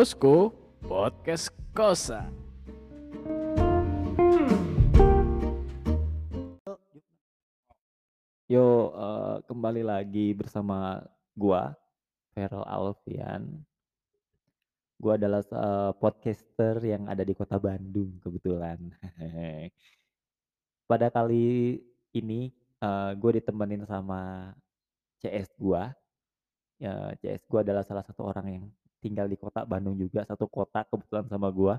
[0.00, 0.48] Posko
[0.80, 2.24] Podcast Kosa.
[8.48, 11.04] Yo, eee, kembali lagi bersama
[11.36, 11.76] gua,
[12.32, 13.60] Feral Alfian.
[14.96, 18.80] Gua adalah eee, podcaster yang ada di kota Bandung kebetulan.
[20.88, 21.76] Pada kali
[22.16, 22.48] ini,
[22.80, 24.48] eee, gue ditemenin sama
[25.20, 25.92] CS gua.
[26.80, 28.66] Ya, CS gua adalah salah satu orang yang
[29.04, 31.76] tinggal di kota Bandung juga, satu kota kebetulan sama gua.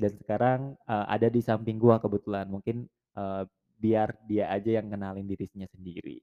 [0.00, 2.46] Dan sekarang, eee, ada di samping gua kebetulan.
[2.50, 2.86] Mungkin,
[3.18, 3.42] eee,
[3.82, 6.18] biar dia aja yang kenalin dirinya sendiri.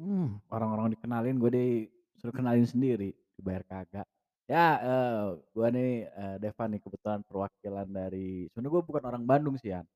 [0.00, 4.06] Hmm, orang-orang dikenalin gue disuruh kenalin sendiri, dibayar kagak.
[4.50, 9.56] Ya, eee, gua nih, eee, Deva nih kebetulan perwakilan dari sebenarnya gue bukan orang Bandung
[9.60, 9.86] sih, Yan.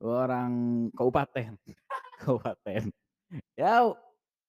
[0.00, 0.52] Gue orang
[0.96, 1.54] kabupaten,
[2.22, 2.90] kabupaten.
[3.58, 3.92] Ya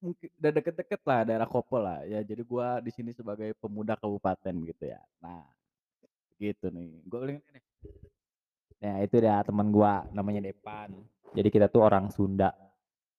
[0.03, 2.03] mungkin udah deket-deket lah, daerah Kopo lah.
[2.03, 4.99] Ya jadi gua di sini sebagai pemuda kabupaten gitu ya.
[5.23, 5.47] Nah,
[6.35, 6.91] gitu nih.
[7.07, 7.63] Gue ini nih,
[8.83, 10.91] Nah, itu dia teman gua namanya Depan.
[11.31, 12.51] Jadi kita tuh orang Sunda.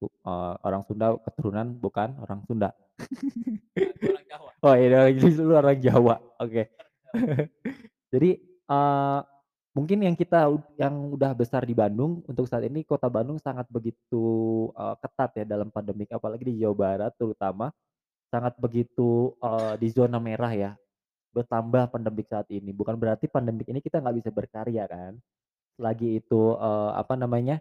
[0.04, 2.68] Eee, orang Sunda keturunan bukan orang Sunda.
[3.72, 4.50] gue orang Jawa.
[4.60, 6.62] Oh iya, jadi lu orang Jawa, oke.
[8.12, 9.18] Jadi, eee,
[9.76, 10.48] mungkin yang kita
[10.80, 14.24] yang udah besar di Bandung, untuk saat ini kota Bandung sangat begitu,
[14.74, 17.70] eee, ketat ya dalam pandemik, apalagi di Jawa Barat terutama,
[18.32, 20.72] sangat begitu, eee, di zona merah ya,
[21.36, 22.72] bertambah pandemik saat ini.
[22.74, 25.14] Bukan berarti pandemik ini kita nggak bisa berkarya kan,
[25.78, 27.58] selagi itu, eee, apa namanya,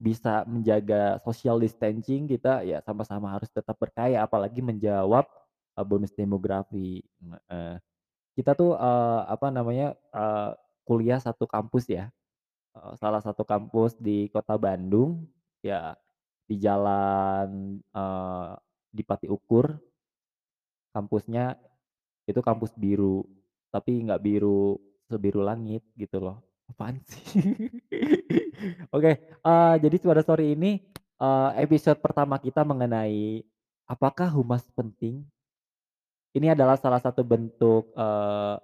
[0.00, 5.24] bisa menjaga social distancing kita ya sama-sama harus tetap berkarya, apalagi menjawab,
[5.78, 7.76] eee, bonus demografi, heeh.
[8.36, 10.50] Kita tuh, eee, apa namanya, eee,
[10.86, 12.08] kuliah satu kampus ya,
[13.00, 15.24] salah satu kampus di kota Bandung,
[15.64, 15.96] ya
[16.48, 18.50] di jalan, eee,
[18.94, 19.76] di Pati Ukur.
[20.94, 21.60] Kampusnya
[22.28, 23.22] itu kampus biru,
[23.74, 24.80] tapi nggak biru
[25.10, 26.40] sebiru langit gitu loh.
[26.70, 27.22] Apaan sih?
[28.96, 30.80] Oke, eee, jadi pada sore ini,
[31.20, 33.44] eee, episode pertama kita mengenai
[33.86, 35.22] apakah humas penting?
[36.36, 38.54] Ini adalah salah satu bentuk, eee,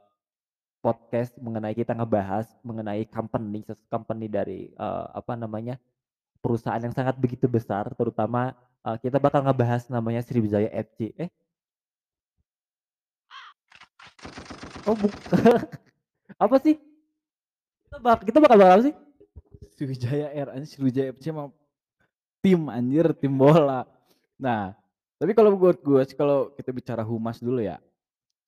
[0.83, 5.79] podcast mengenai kita ngebahas mengenai company, company dari, eee, apa namanya,
[6.43, 11.31] perusahaan yang sangat begitu besar terutama, eee, kita bakal ngebahas namanya Sriwijaya FC, eh
[14.83, 15.15] Oh buk
[16.43, 16.75] apa sih?
[17.87, 18.95] Kita bak kita bakal bahas apa sih?
[19.79, 21.55] Sriwijaya Air, anjing Sriwijaya FC mah
[22.43, 23.87] tim anjir, tim bola.
[24.35, 24.75] Nah,
[25.23, 27.79] tapi kalau buat gue sih kalau kita bicara humas dulu ya,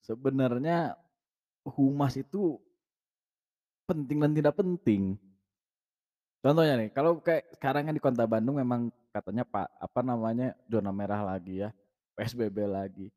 [0.03, 0.99] sebenarnya
[1.65, 2.61] humas itu
[3.89, 5.17] penting dan tidak penting.
[6.45, 10.93] Contohnya nih, kalau kayak sekarang kan di kota Bandung memang katanya Pak, apa namanya, zona
[10.93, 11.73] merah lagi ya,
[12.13, 13.07] PSBB lagi.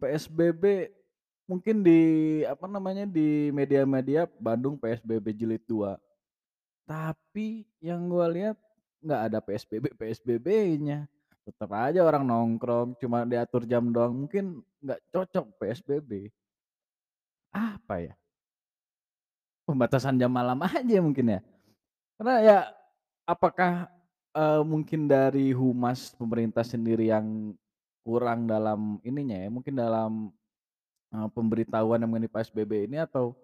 [0.00, 0.88] PSBB
[1.44, 2.00] mungkin di,
[2.48, 5.92] apa namanya, di media-media Bandung PSBB jilid 2.
[6.88, 8.56] Tapi yang gua lihat
[9.04, 11.04] nggak ada PSBB-PSBB-nya.
[11.44, 16.32] Tetep aja orang nongkrong, cuma diatur jam doang, mungkin nggak cocok PSBB.
[17.54, 18.14] Apa ya?
[19.64, 21.40] Pembatasan jam malam aja mungkin ya?
[22.18, 22.58] Karena ya,
[23.28, 23.88] apakah,
[24.36, 27.56] eee, mungkin dari humas pemerintah sendiri yang
[28.06, 30.12] kurang dalam ininya ya, mungkin dalam,
[31.14, 33.36] eee, pemberitahuan mengenai PSBB ini atau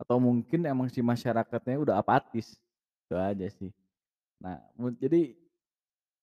[0.00, 2.58] atau mungkin emang si masyarakatnya udah apatis,
[3.08, 3.72] itu aja sih.
[4.42, 4.60] Nah,
[5.00, 5.34] jadi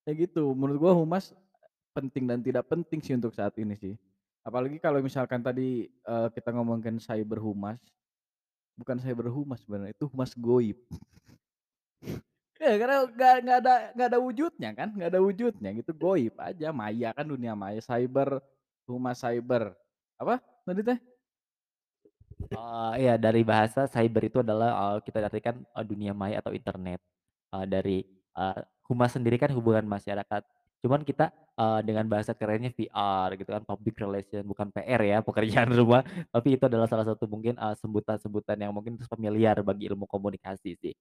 [0.07, 1.33] ya gitu, menurut gua humas
[1.95, 3.95] penting dan tidak penting sih untuk saat ini sih.
[4.45, 7.81] Apalagi kalau misalkan tadi, eee, kita ngomongin cyber humas,
[8.79, 10.77] bukan cyber humas sebenarnya, itu humas goib.
[12.55, 16.67] Ya karena nggak nggak ada nggak ada wujudnya kan, nggak ada wujudnya gitu, goib aja,
[16.71, 18.39] maya kan dunia maya, cyber,
[18.87, 19.75] humas cyber.
[20.15, 20.99] Apa tadi teh?
[22.55, 26.99] Eee, iya dari bahasa cyber itu adalah, eee, kita artikan, eee, dunia maya atau internet.
[27.53, 27.97] Eee, dari,
[28.37, 30.43] eee, humas sendiri kan hubungan masyarakat.
[30.85, 35.17] Cuman kita, eee, dengan bahasa kerennya VR gitu kan, public relation bukan PR ya,
[35.65, 40.05] pekerjaan rumah, tapi itu adalah salah satu mungkin, eee, sebutan-sebutan yang mungkin familiar bagi ilmu
[40.05, 40.93] komunikasi sih.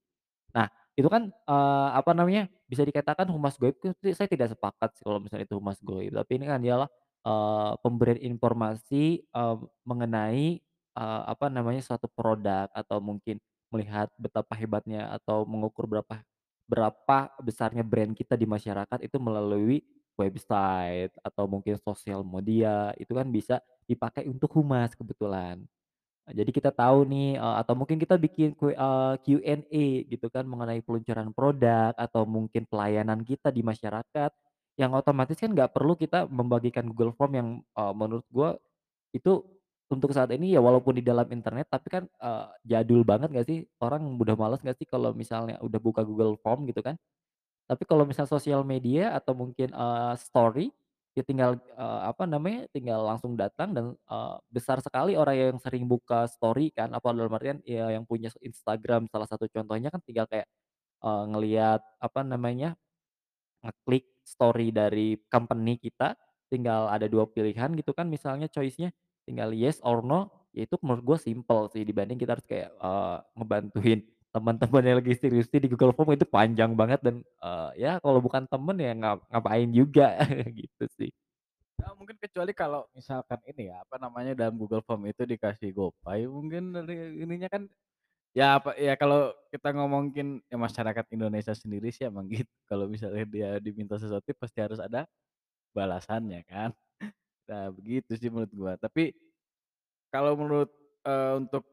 [0.55, 3.75] Nah, itu kan, eee, apa namanya, bisa dikatakan humas goib
[4.15, 6.89] saya tidak sepakat sih kalau misalnya itu humas goib, tapi ini kan ialah,
[7.27, 9.55] eee, pemberian informasi, eee,
[9.87, 10.61] mengenai,
[10.95, 13.37] eee, apa namanya, suatu produk atau mungkin
[13.73, 16.23] melihat betapa hebatnya atau mengukur berapa
[16.65, 19.81] berapa besarnya brand kita di masyarakat itu melalui
[20.17, 25.61] website atau mungkin sosial media, itu kan bisa dipakai untuk humas kebetulan.
[26.25, 32.25] Jadi kita tahu nih, atau mungkin kita bikin Q&A gitu kan mengenai peluncuran produk atau
[32.25, 34.31] mungkin pelayanan kita di masyarakat,
[34.79, 37.49] yang otomatis kan nggak perlu kita membagikan Google Form yang,
[37.93, 38.57] menurut gua
[39.13, 39.45] itu
[39.91, 43.59] untuk saat ini ya walaupun di dalam internet tapi kan, eee, jadul banget nggak sih?
[43.81, 46.97] Orang udah males nggak sih kalau misalnya udah buka Google Form gitu kan?
[47.69, 50.67] Tapi kalau misal sosial media atau mungkin, eee, story,
[51.17, 55.85] ya tinggal, eee, apa namanya, tinggal langsung datang dan, eee, besar sekali orang yang sering
[55.89, 60.27] buka story kan, apa dalam artian ya yang punya Instagram salah satu contohnya kan tinggal
[60.29, 60.47] kayak,
[61.03, 62.75] eee, ngelihat apa namanya,
[63.65, 66.15] ngeklik story dari company kita,
[66.51, 68.93] tinggal ada 2 pilihan gitu kan misalnya choice-nya,
[69.27, 73.17] tinggal yes or no, ya itu menurut gue simpel sih dibanding kita harus kayak, eee,
[73.37, 73.99] ngebantuin
[74.35, 78.45] teman-teman yang lagi skripsi di Google Form itu panjang banget dan, eee, ya kalau bukan
[78.49, 80.17] temen ya ngap ngapain juga
[80.59, 81.11] gitu sih.
[81.79, 86.23] Ya mungkin kecuali kalau misalkan ini ya, apa namanya, dalam Google Form itu dikasih GoPay
[86.31, 87.67] mungkin dari ininya kan
[88.35, 93.25] ya apa ya kalau kita ngomongin ya masyarakat Indonesia sendiri sih emang gitu, kalau misalnya
[93.29, 95.07] dia diminta sesuatu pasti harus ada
[95.75, 96.71] balasannya kan.
[97.49, 98.73] Nah begitu sih menurut gua.
[98.77, 99.13] Tapi
[100.13, 100.71] kalau menurut,
[101.05, 101.63] eee, untuk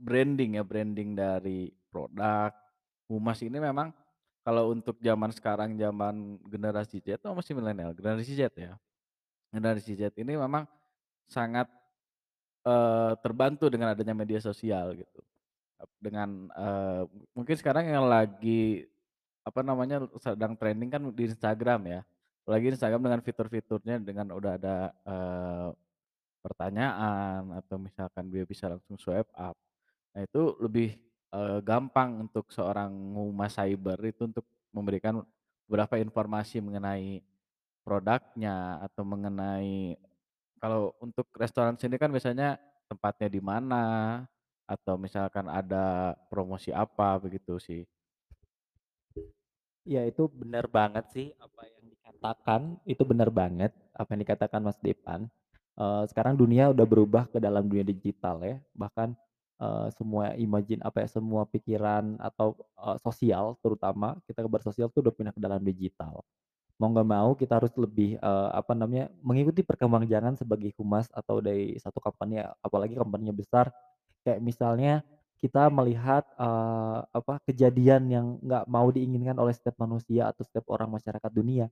[0.00, 2.52] branding ya, branding dari produk,
[3.10, 3.92] humas ini memang
[4.46, 7.92] kalau untuk zaman sekarang, zaman generasi Z atau masih milenial?
[7.96, 8.74] Generasi Z ya?
[9.54, 10.66] Generasi Z ini memang
[11.30, 11.68] sangat,
[13.24, 15.20] terbantu dengan adanya media sosial gitu.
[16.02, 17.02] Dengan, eee,
[17.36, 18.86] mungkin sekarang yang lagi,
[19.46, 22.02] apa namanya, sedang trending kan di Instagram ya.
[22.46, 25.68] Apalagi Instagram dengan fitur-fiturnya dengan udah ada, eee,
[26.44, 29.56] pertanyaan atau misalkan dia bisa langsung swipe up.
[30.16, 30.96] Nah itu lebih,
[31.34, 35.22] eee, gampang untuk seorang humas cyber itu untuk memberikan
[35.68, 37.22] beberapa informasi mengenai
[37.86, 39.96] produknya atau mengenai
[40.62, 42.56] kalau untuk restoran sini kan biasanya
[42.90, 43.84] tempatnya di mana,
[44.70, 47.82] atau misalkan ada promosi apa, begitu sih.
[49.88, 51.79] Iya itu bener banget sih apa yang
[52.20, 55.24] dikatakan, itu bener banget apa yang dikatakan Mas Depan.
[55.80, 59.16] Eee, sekarang dunia udah berubah ke dalam dunia digital ya, bahkan,
[59.56, 65.14] eee, semua imagine apa ya, semua pikiran atau, eee, sosial terutama, kita bersosial tuh udah
[65.16, 66.20] pindah ke dalam digital.
[66.80, 71.76] Mau nggak mau kita harus lebih, eee, apa namanya, mengikuti perkembangan sebagai humas atau dari
[71.80, 73.72] satu company apalagi company-nya besar,
[74.26, 75.02] kayak misalnya
[75.42, 80.90] kita melihat, eee, apa, kejadian yang nggak mau diinginkan oleh setiap manusia atau setiap orang
[80.92, 81.68] masyarakat dunia.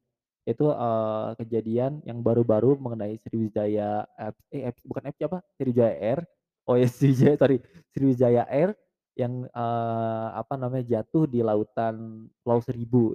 [0.48, 6.20] Itu, eee, kejadian yang baru-baru mengenai Sriwijaya F eh, F bukan FC apa, Sriwijaya Air,
[6.64, 7.58] oh ya Sriwijaya sorry,
[7.92, 8.72] Sriwijaya Air
[9.18, 13.12] yang, eee, apa namanya, jatuh di lautan Pulau Seribu.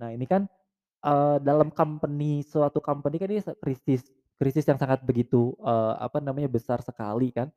[0.00, 0.46] Nah ini kan
[1.02, 4.06] Eee, dalam company suatu company kan ini krisis
[4.38, 7.50] krisis yang sangat begitu, eee, apa namanya, besar sekali kan,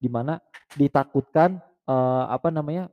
[0.00, 0.40] di mana
[0.74, 2.88] ditakutkan, eee, apa namanya,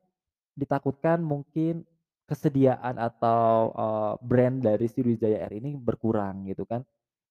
[0.53, 1.88] ditakutkan mungkin
[2.29, 6.85] kesediaan atau, eee, brand dari Sriwijaya Air ini berkurang gitu kan.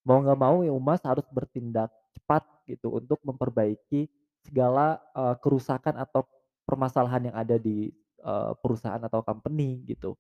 [0.08, 4.08] Mau nggak mau ya Umas harus bertindak cepat gitu untuk memperbaiki
[4.46, 6.26] segala, eee, kerusakan atau
[6.68, 7.90] permasalahan yang ada di,
[8.24, 10.16] eee, perusahaan atau company gitu.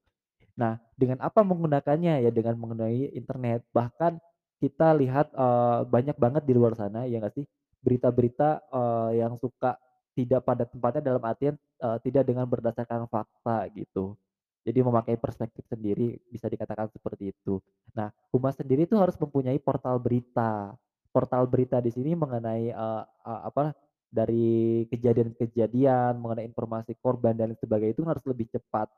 [0.58, 2.24] Nah, dengan apa menggunakannya?
[2.26, 3.62] Ya dengan menggunakan internet.
[3.72, 4.18] Bahkan
[4.62, 7.46] kita lihat, eee, banyak banget di luar sana, ya nggak sih,
[7.84, 9.78] berita-berita, eee, yang suka
[10.18, 14.18] tidak pada tempatnya dalam artian, eee, tidak dengan berdasarkan fakta gitu.
[14.68, 17.56] Jadi memakai perspektif sendiri, bisa dikatakan seperti itu.
[17.96, 20.76] Nah, Humas sendiri itu harus mempunyai portal berita.
[21.08, 23.72] Portal berita di sini mengenai, eee eee, apa,
[24.12, 28.88] dari kejadian-kejadian, mengenai informasi korban dan sebagainya itu harus lebih cepat.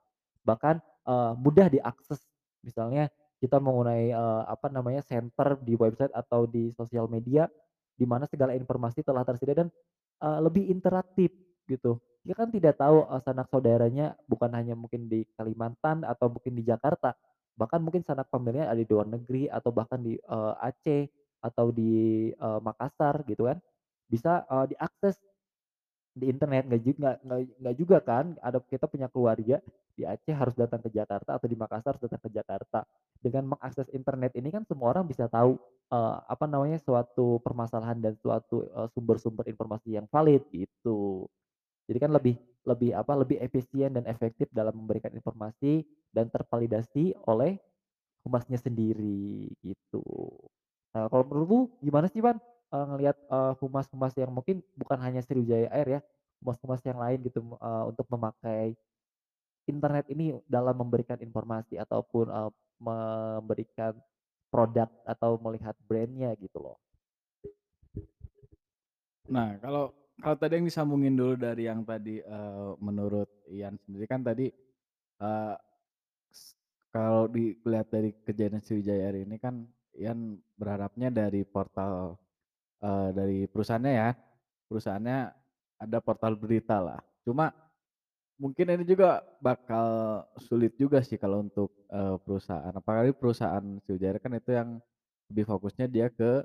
[0.46, 2.20] Bahkan eee, mudah diakses.
[2.66, 3.08] Misalnya
[3.40, 7.48] kita menggunakan, eee, apa namanya, center di website atau di sosial media,
[7.96, 9.68] di mana segala informasi telah tersedia dan,
[10.22, 11.30] eee, lebih interaktif
[11.70, 12.02] gitu.
[12.26, 17.16] Dia kan tidak tahu, sanak saudaranya bukan hanya mungkin di Kalimantan atau mungkin di Jakarta,
[17.56, 21.02] bahkan mungkin sanak familinya ada di luar negeri atau bahkan di, eee, Aceh
[21.40, 21.92] atau di,
[22.34, 23.58] eee, Makassar gitu kan.
[24.10, 25.16] Bisa, eee, diakses
[26.14, 26.92] di internet, nggak ju
[27.62, 29.62] nggak juga kan, ada kita punya keluarga
[29.94, 32.82] di Aceh harus datang ke Jakarta atau di Makassar harus datang ke Jakarta.
[33.20, 35.56] Dengan mengakses internet ini kan semua orang bisa tahu,
[35.92, 41.28] eee, apa namanya, suatu permasalahan dan suatu, sumber-sumber informasi yang valid gitu.
[41.88, 42.36] Jadi kan lebih
[42.68, 47.56] lebih apa, lebih efisien dan efektif dalam memberikan informasi dan tervalidasi oleh
[48.26, 50.04] humasnya sendiri gitu.
[50.92, 52.36] Nah kalau menurutmu gimana sih, Van,
[52.72, 56.00] eee, ngelihat, eee, humas-humas yang mungkin bukan hanya Sriwijaya Air ya,
[56.44, 58.76] humas-humas yang lain gitu, eee, untuk memakai
[59.70, 63.94] internet ini dalam memberikan informasi ataupun, eee, memberikan
[64.50, 66.76] produk atau melihat brand-nya gitu loh.
[69.30, 74.20] Nah kalau kalau tadi yang disambungin dulu dari yang tadi, eee, menurut Ian sendiri kan
[74.24, 74.48] tadi,
[76.30, 76.54] s
[76.90, 82.18] kalau dilihat dari kejadian Sriwijaya Air ini kan Ian berharapnya dari portal
[82.84, 84.10] eee, dari perusahaannya ya,
[84.70, 85.18] perusahaannya
[85.80, 87.00] ada portal beritalah.
[87.26, 87.52] Cuma
[88.40, 94.34] mungkin ini juga bakal sulit juga sih kalau untuk, eee, perusahaan, apalagi perusahaan Sriwijaya kan
[94.38, 94.70] itu yang
[95.32, 96.44] lebih fokusnya dia ke,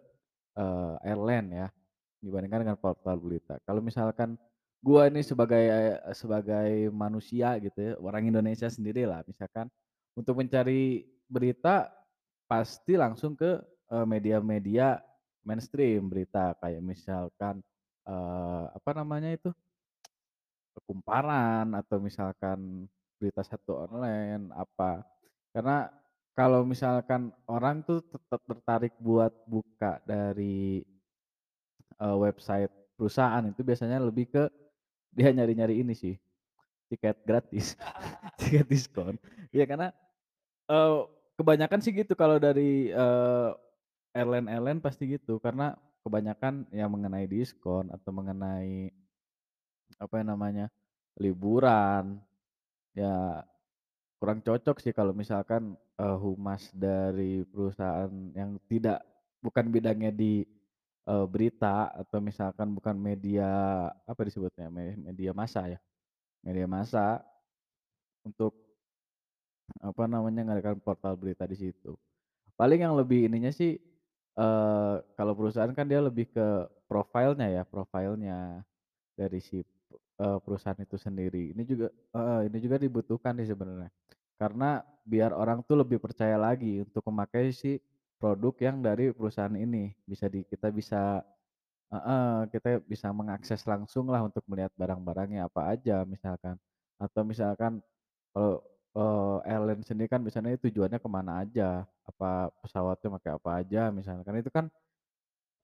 [0.58, 1.68] eee, airline ya,
[2.26, 3.62] dibandingkan dengan portal berita.
[3.64, 4.36] Kalau misalkan
[4.82, 5.66] gua ini sebagai
[6.18, 9.70] sebagai manusia gitu ya, orang Indonesia sendirilah misalkan
[10.18, 11.90] untuk mencari berita
[12.50, 15.02] pasti langsung ke, eee, media-media
[15.46, 17.62] mainstream berita kayak misalkan,
[18.06, 19.50] eee, apa namanya itu,
[20.86, 22.86] Kumparan atau misalkan
[23.18, 25.02] Berita Satu Online, apa.
[25.56, 25.88] Karena
[26.36, 30.84] kalau misalkan orang tuh tetap tertarik buat buka dari,
[32.02, 34.44] eee, website perusahaan itu biasanya lebih ke
[35.16, 36.16] dia nyari-nyari ini sih,
[36.92, 37.76] tiket gratis,
[38.42, 39.16] tiket diskon.
[39.56, 39.92] Ya karena,
[40.70, 40.98] eee,
[41.40, 43.50] kebanyakan sih gitu kalau dari, eee,
[44.16, 45.76] airline-airline pasti gitu, karena
[46.06, 48.92] kebanyakan yang mengenai diskon atau mengenai
[50.00, 50.66] apa yang namanya,
[51.20, 52.20] liburan,
[52.96, 53.44] ya
[54.20, 59.04] kurang cocok sih kalau misalkan, eee, humas dari perusahaan yang tidak
[59.44, 60.44] bukan bidangnya di,
[61.08, 63.48] eee, berita atau misalkan bukan media
[64.06, 65.80] apa disebutnya, me media massa ya,
[66.46, 67.22] media massa
[68.26, 68.54] untuk
[69.82, 71.98] apa namanya, ngadakan portal berita di situ.
[72.60, 73.78] Paling yang lebih ininya sih,
[74.38, 76.48] eee, kalau perusahaan kan dia lebih ke
[76.90, 78.64] profilnya ya, profilnya
[79.18, 79.64] dari si,
[80.22, 81.54] eee, perusahaan itu sendiri.
[81.56, 83.92] Ini juga heeh, ini juga dibutuhkan sih sebenarnya.
[84.40, 87.80] Karena biar orang tuh lebih percaya lagi untuk memakai si
[88.22, 89.94] produk yang dari perusahaan ini.
[90.08, 91.22] Bisa di kita bisa
[91.94, 96.58] heeh, kita bisa mengakses langsung lah untuk melihat barang-barangnya apa aja misalkan.
[97.02, 97.82] Atau misalkan
[98.36, 98.64] kalau,
[98.98, 104.36] eee, airline sendiri kan biasanya tujuannya ke mana aja, apa pesawatnya pakai apa aja misalkan,
[104.42, 104.68] itu kan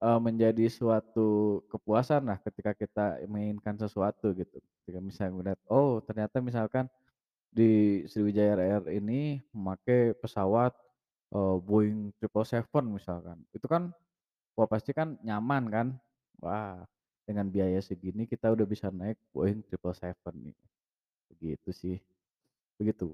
[0.02, 4.58] Eee, menjadi suatu kepuasan lah ketika kita menginginkan sesuatu gitu.
[4.82, 6.90] Ketika misalnya melihat, oh ternyata misalkan
[7.54, 10.74] di Sriwijaya Air ini memakai pesawat,
[11.34, 13.38] eee, Boeing 777 misalkan.
[13.56, 13.92] Itu kan,
[14.58, 15.88] wah pasti kan nyaman kan.
[16.44, 16.84] Wah,
[17.28, 20.58] dengan biaya segini kita udah bisa naik Boeing 777 nih,
[21.32, 21.98] begitu sih,
[22.80, 23.14] begitu.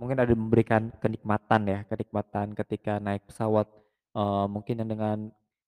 [0.00, 3.68] Mungkin ada memberikan kenikmatan ya, kenikmatan ketika naik pesawat,
[4.16, 5.18] eee, mungkin dengan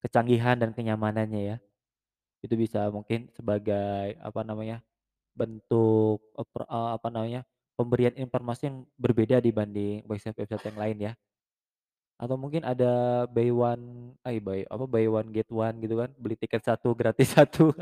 [0.00, 1.56] kecanggihan dan kenyamanannya ya.
[2.44, 4.80] Itu bisa mungkin sebagai apa namanya,
[5.36, 7.44] bentuk, apa namanya,
[7.76, 11.12] pemberian informasi yang berbeda dibanding website-website yang lain ya.
[12.16, 16.36] Atau mungkin ada buy one eh, buy apa, buy one get one gitu kan, beli
[16.40, 17.76] tiket satu gratis satu.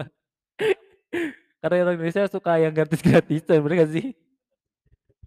[1.62, 4.06] Karena orang Indonesia suka yang gratis-gratisan, bener gak sih?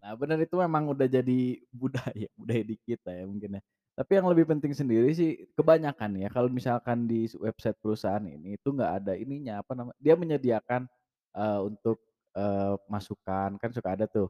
[0.01, 1.39] Nah bener itu memang udah jadi
[1.73, 3.61] budaya, budaya di kita ya mungkin ya.
[3.97, 8.69] Tapi yang lebih penting sendiri sih kebanyakan ya kalau misalkan di website perusahaan ini itu
[8.69, 10.85] nggak ada ininya, apa nama dia menyediakan,
[11.33, 11.97] eee, untuk,
[12.37, 14.29] eee, masukan, kan suka ada tuh,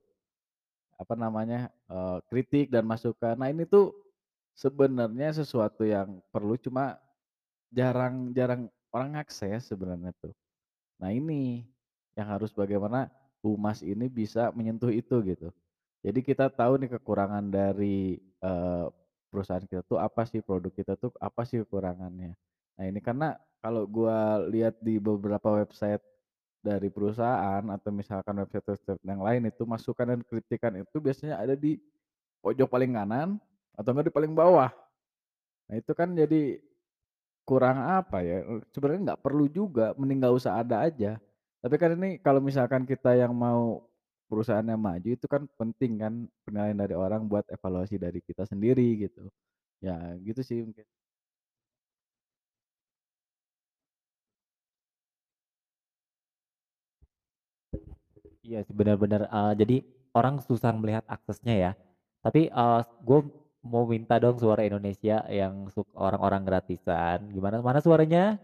[1.00, 3.38] apa namanya, eee, kritik dan masukan.
[3.40, 3.94] Nah ini tuh
[4.58, 6.98] sebenarnya sesuatu yang perlu cuma
[7.74, 10.34] jarang jarang orang akses sebenarnya tuh.
[11.02, 11.66] Nah ini,
[12.18, 13.10] yang harus bagaimana
[13.46, 15.50] humas ini bisa menyentuh itu gitu.
[16.06, 18.86] Jadi kita tahu nih kekurangan dari, eee,
[19.34, 22.34] perusahaan kita tuh apa sih, produk kita tuh apa sih kekurangannya.
[22.80, 26.02] Nah ini karena kalau gua lihat di beberapa website
[26.68, 31.80] dari perusahaan atau misalkan website-website yang lain itu masukan dan kritikan itu biasanya ada di
[32.44, 33.40] pojok paling kanan
[33.80, 34.72] atau enggak di paling bawah.
[35.72, 36.60] Nah itu kan jadi
[37.48, 38.44] Kurang apa ya,
[38.76, 41.16] sebenarnya nggak perlu juga, mending nggak usah ada aja.
[41.64, 43.88] Tapi kan ini kalau misalkan kita yang mau
[44.28, 49.32] perusahaannya maju itu kan penting kan penilaian dari orang buat evaluasi dari kita sendiri gitu.
[49.80, 49.96] Ya
[50.28, 50.84] gitu sih mungkin.
[58.48, 59.76] Iya sih benar-benar, eee, jadi
[60.16, 61.72] orang susah melihat aksesnya ya.
[62.24, 63.20] Tapi, eee, gue
[63.68, 68.40] mau minta dong suara Indonesia yang suk orang-orang gratisan, gimana mana suaranya?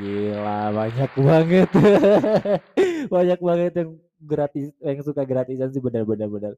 [0.00, 1.68] Gila banyak banget.
[3.14, 6.52] Banyak banget yang gratis yang suka gratisan sih benar benar benar.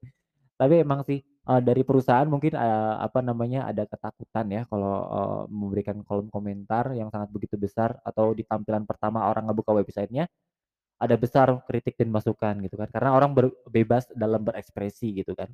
[0.57, 5.43] Tapi emang sih, eee, dari perusahaan mungkin, eee, apa namanya, ada ketakutan ya kalau, eee,
[5.53, 10.27] memberikan kolom komentar yang sangat begitu besar atau di tampilan pertama orang ngebuka websitenya
[11.01, 13.33] ada besar kritik dan masukan gitu kan, karena orang
[13.69, 15.49] bebas dalam berekspresi gitu kan.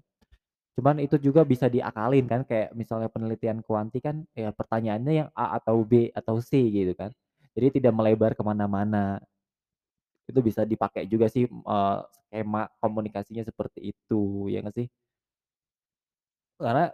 [0.76, 5.58] Cuman itu juga bisa diakalin kan, kayak misalnya penelitian kuanti kan, ya pertanyaannya yang A
[5.60, 7.12] atau B atau C gitu kan.
[7.56, 9.20] Jadi tidak melebar ke mana-mana.
[10.30, 14.86] Itu bisa dipakai juga sih, eee, skema komunikasinya seperti itu, ya nggak sih?
[16.60, 16.92] Karena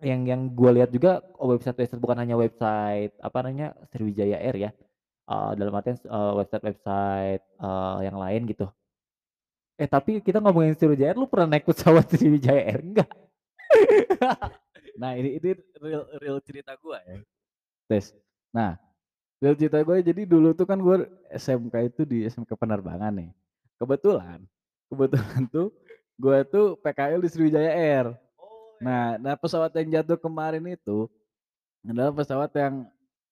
[0.00, 4.70] Yang yang gue lihat juga website-website bukan hanya website apa namanya, Sriwijaya Air ya,
[5.30, 5.96] eee, dalam artian,
[6.38, 8.66] website-website, eee, yang lain gitu.
[9.80, 13.10] Eh, tapi kita ngomongin Sriwijaya Air, lu pernah naik pesawat Sriwijaya Air nggak?
[15.00, 17.24] Nah ini ini real real cerita gua ya,
[17.88, 18.12] Tes.
[18.52, 18.76] Nah,
[19.40, 23.32] real cerita gue jadi dulu tuh kan gue SMK itu di SMK Penerbangan nih.
[23.80, 24.44] Kebetulan
[24.92, 25.72] kebetulan tuh
[26.20, 28.06] gue tuh PKL di Sriwijaya Air.
[28.84, 31.08] Nah nah pesawat yang jatuh kemarin itu
[31.86, 32.84] adalah pesawat yang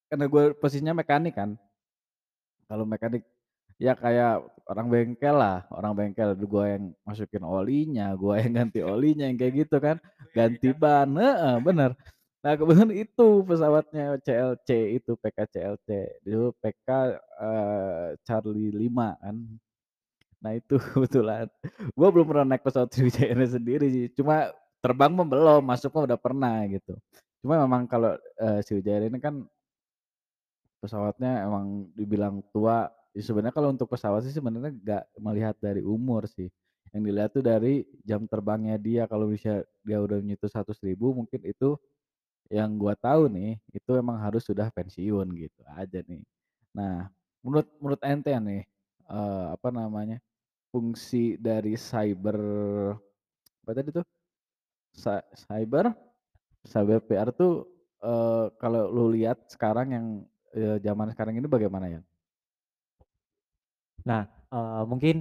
[0.08, 1.52] karena gue posisinya mekanik kan.
[2.68, 3.24] Kalau mekanik
[3.80, 9.24] ya kayak orang bengkel lah, orang bengkel gua yang masukin olinya, gua yang ganti olinya
[9.28, 9.96] yang kayak gitu kan,
[10.36, 11.92] ganti ban heeh, bener.
[12.44, 14.68] Nah kebetulan itu pesawatnya CLC
[15.00, 15.88] itu PK-CLC,
[16.24, 16.88] dulu PK,
[17.40, 19.36] eee, Charlie 5 kan.
[20.42, 21.46] Nah itu kebetulan.
[21.98, 24.50] Gua belum pernah naik pesawat Sriwijaya Air sendiri sih, cuma
[24.84, 26.94] terbang belum, masuk mah udah pernah gitu.
[27.42, 29.42] Cuma memang kalau, eee, Sriwijaya ini kan
[30.82, 36.30] Pesawatnya emang dibilang tua, ya sebenarnya kalau untuk pesawat sih sebenarnya nggak melihat dari umur
[36.30, 36.46] sih,
[36.94, 41.74] yang dilihat tuh dari jam terbangnya dia, kalau bisa dia udah nyentuh 100.000 mungkin itu
[42.50, 46.22] yang gua tahu nih, itu emang harus sudah pensiun gitu aja nih.
[46.76, 47.10] Nah,
[47.46, 48.62] menurut menurut ente nih,
[49.10, 50.18] eee, apa namanya,
[50.74, 52.38] fungsi dari cyber
[53.66, 54.06] apa tadi tuh?
[54.96, 55.86] Cy cyber
[56.66, 57.68] cyber PR tuh,
[58.04, 60.06] eee, kalau lu lihat sekarang yang,
[60.56, 62.00] eee, zaman sekarang ini bagaimana ya?
[64.06, 65.16] Nah, eee, mungkin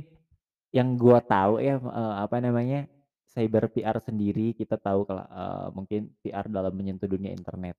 [0.75, 2.85] yang gua tahu ya, eee, apa namanya,
[3.31, 7.77] cyber PR sendiri kita tahu kalau, eee, mungkin PR dalam menyentuh dunia internet,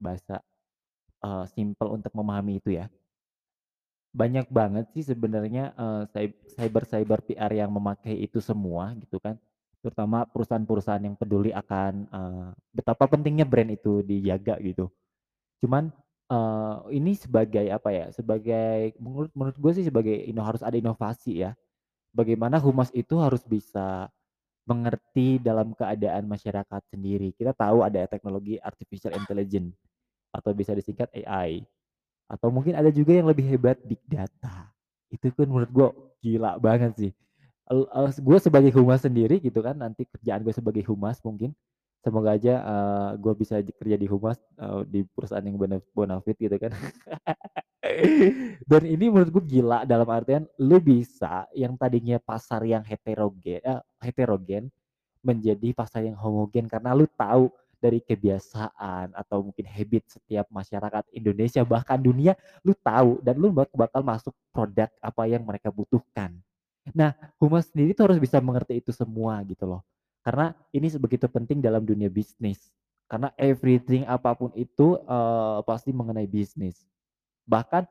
[0.00, 0.40] bahasa,
[1.24, 2.90] eee, simpel untuk memahami itu ya.
[4.14, 9.38] Banyak banget sih sebenarnya, eee, cyb cyber-cyber PR yang memakai itu semua gitu kan,
[9.86, 14.90] terutama perusahaan-perusahaan yang peduli akan, eee, betapa pentingnya brand itu dijaga gitu.
[15.64, 15.94] Cuman,
[16.30, 21.44] eee, ini sebagai apa ya, sebagai menurut menurut gue sih sebagai ino harus ada inovasi
[21.46, 21.52] ya.
[22.14, 24.08] Bagaimana humas itu harus bisa
[24.68, 27.34] mengerti dalam keadaan masyarakat sendiri.
[27.36, 29.76] Kita tahu ada teknologi artificial intelligence
[30.34, 31.64] atau bisa disingkat AI,
[32.30, 34.70] atau mungkin ada juga yang lebih hebat big data.
[35.12, 35.88] Itu kan menurut gue
[36.24, 37.12] gila banget sih.
[38.20, 41.54] Gue sebagai humas sendiri gitu kan, nanti kerjaan gue sebagai humas mungkin,
[42.04, 46.56] semoga aja, eee, gue bisa kerja di humas, eee, di perusahaan yang bene bonafit gitu
[46.60, 46.72] kan.
[48.70, 53.80] Dan ini menurut gue gila dalam artian lu bisa yang tadinya pasar yang heteroge eee,
[54.04, 54.68] heterogen
[55.24, 57.48] menjadi pasar yang homogen karena lu tahu
[57.80, 63.68] dari kebiasaan atau mungkin habit setiap masyarakat Indonesia bahkan dunia lu tahu dan lu bak
[63.72, 66.36] bakal masuk produk apa yang mereka butuhkan.
[66.96, 69.82] Nah, humas sendiri tuh harus bisa mengerti itu semua gitu loh.
[70.24, 72.68] Karena ini sebegitu penting dalam dunia bisnis.
[73.10, 76.86] Karena everything apa pun itu, eee, pasti mengenai bisnis.
[77.48, 77.84] Bahkan,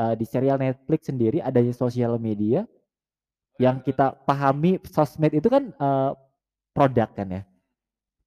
[0.00, 2.66] eee, di serial Netflix sendiri adanya sosial media
[3.60, 6.10] yang kita pahami sosmed itu kan, eee,
[6.74, 7.42] produk kan ya.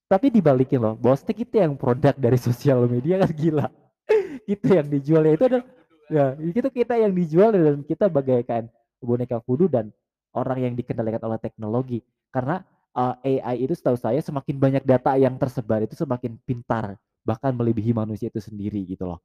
[0.07, 3.67] Tapi dibalikin loh, Bostik itu yang produk dari sosial media kan gila.
[4.47, 5.65] Itu yang dijual ya itu adalah
[6.07, 8.71] ya itu kita yang dijual dan kita bagaikan
[9.03, 9.91] boneka voodoo dan
[10.31, 11.99] orang yang dikendalikan oleh teknologi.
[12.31, 12.61] Karena,
[12.97, 17.93] eee, AI itu setahu saya semakin banyak data yang tersebar itu semakin pintar, bahkan melebihi
[17.95, 19.21] manusia itu sendiri gitu loh.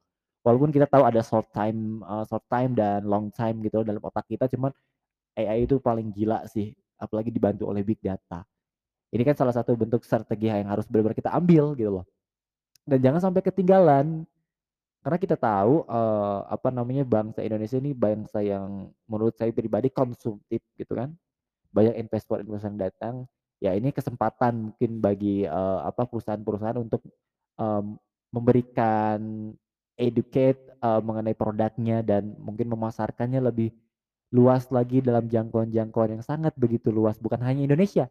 [0.47, 4.27] Walaupun kita tahu ada short time, eee, short time dan long time gitu dalam otak
[4.31, 4.71] kita, cuman
[5.39, 8.45] AI itu paling gila sih, apalagi dibantu oleh big data.
[9.13, 12.07] Ini kan salah satu bentuk strategi yang harus benar-benar kita ambil gitu loh.
[12.87, 14.27] Dan jangan sampai ketinggalan,
[15.03, 20.63] karena kita tahu, eee, apa namanya, bangsa Indonesia ini bangsa yang menurut saya pribadi konsumtif
[20.79, 21.11] gitu kan.
[21.75, 23.15] Banyak investor-investor yang datang,
[23.63, 27.03] ya ini kesempatan mungkin bagi, eee, apa, perusahaan-perusahaan untuk,
[27.61, 27.87] mmm,
[28.35, 29.21] memberikan
[30.01, 33.71] educate, eee, mengenai produknya dan mungkin memasarkannya lebih
[34.35, 38.09] luas lagi dalam jangkauan-jangkauan yang sangat begitu luas, bukan hanya Indonesia.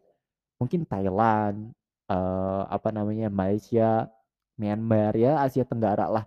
[0.62, 1.74] Mungkin Thailand,
[2.10, 4.06] eee, apa namanya, Malaysia,
[4.60, 6.24] Myanmar, ya Asia Tenggara lah,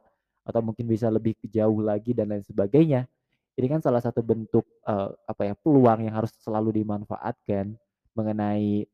[0.47, 3.07] atau mungkin bisa lebih jauh lagi dan lain sebagainya.
[3.55, 7.75] Ini kan salah satu bentuk, eee, apa ya, peluang yang harus selalu dimanfaatkan
[8.17, 8.87] mengenai,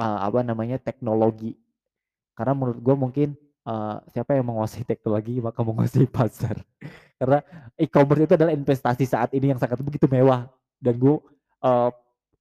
[0.00, 1.54] eee, apa namanya, teknologi.
[2.36, 3.28] Karena menurut gue mungkin,
[3.66, 6.56] eee, siapa yang menguasai teknologi maka menguasai pasar.
[7.20, 7.40] Karena
[7.76, 10.48] e-commerce itu adalah investasi saat ini yang sangat begitu mewah
[10.80, 11.16] dan gue,
[11.64, 11.90] eee,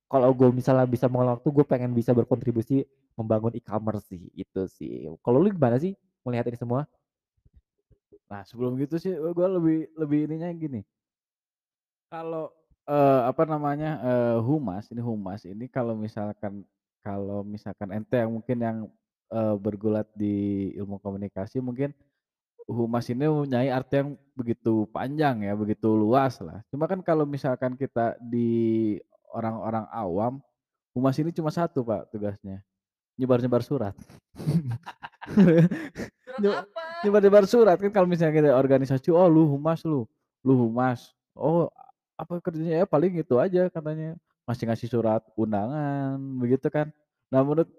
[0.10, 2.86] kalau gue misalnya bisa mengulang waktu, gue pengen bisa berkontribusi
[3.19, 5.06] membangun e-commerce sih, itu sih.
[5.22, 5.93] Kalau lu gimana sih
[6.26, 6.86] melihat ini semua?
[8.32, 10.80] Nah sebelum gitu sih, gua lebih lebih ininya gini,
[12.10, 12.50] kalau,
[12.89, 16.65] eee, apa namanya, eee, humas, ini humas ini kalau misalkan
[17.03, 18.77] kalau misalkan ente yang mungkin yang
[19.31, 21.93] eee, bergulat di ilmu komunikasi mungkin
[22.69, 26.62] humas ini mempunyai arti yang begitu panjang ya, begitu luas lah.
[26.69, 28.95] Cuma kan kalau misalkan kita di
[29.33, 30.33] orang-orang awam,
[30.93, 32.62] humas ini cuma satu Pak tugasnya,
[33.17, 33.97] nyebar-nyebar surat.
[36.25, 36.81] Surat Nye apa?
[37.05, 40.05] nyebar-nyebar surat kan kalau misalnya kita organisasi, "Oh lu humas lu,
[40.45, 41.69] lu humas." Oh
[42.19, 44.17] apa kerjanya, ya paling itu aja katanya,
[44.49, 46.89] ngasih-ngasih surat undangan begitu kan.
[47.33, 47.69] Nah menurut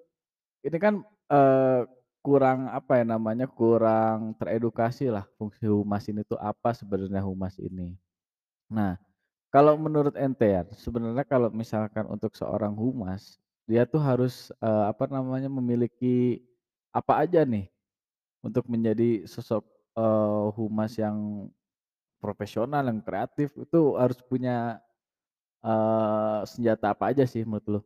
[0.67, 0.95] ini kan,
[1.33, 1.81] eee,
[2.25, 7.97] kurang apa ya namanya, kurang teredukasi lah fungsi humas ini tuh apa sebenarnya humas ini.
[8.71, 8.97] Nah,
[9.53, 15.07] kalau menurut ente ya, sebenarnya kalau misalkan untuk seorang humas, dia tuh harus, eee, apa
[15.11, 16.43] namanya, memiliki
[16.95, 17.71] apa aja nih
[18.45, 19.65] untuk menjadi sosok,
[19.99, 21.49] eee, humas yang
[22.21, 24.81] profesional, yang kreatif itu harus punya,
[25.65, 27.81] eee, senjata apa aja sih menurut lu?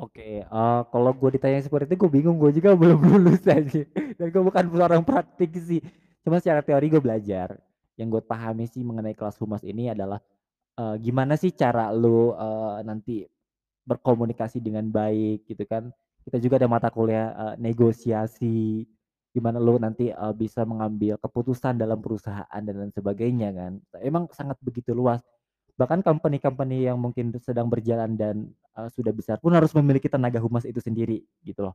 [0.00, 3.84] Oke, eee, kalau gue ditanya seperti itu gue bingung, gue juga belum lulus anjir,
[4.16, 5.82] dan gue bukan seorang praktisi.
[6.24, 7.52] Cuma secara teori gue belajar,
[8.00, 10.16] yang gue pahami sih mengenai kelas humas ini adalah,
[10.78, 13.16] eee, gimana sih cara lu, eee, nanti
[13.88, 15.90] berkomunikasi dengan baik gitu kan.
[16.24, 18.86] Kita juga ada mata kuliah, eee, negosiasi,
[19.34, 23.72] gimana lu nanti, eee, bisa mengambil keputusan dalam perusahaan dan lain sebagainya kan.
[24.02, 25.22] Emang sangat begitu luas.
[25.80, 28.36] Bahkan company-company yang mungkin sedang berjalan dan,
[28.76, 31.74] eee, sudah besar pun harus memiliki tenaga humas itu sendiri gitu loh.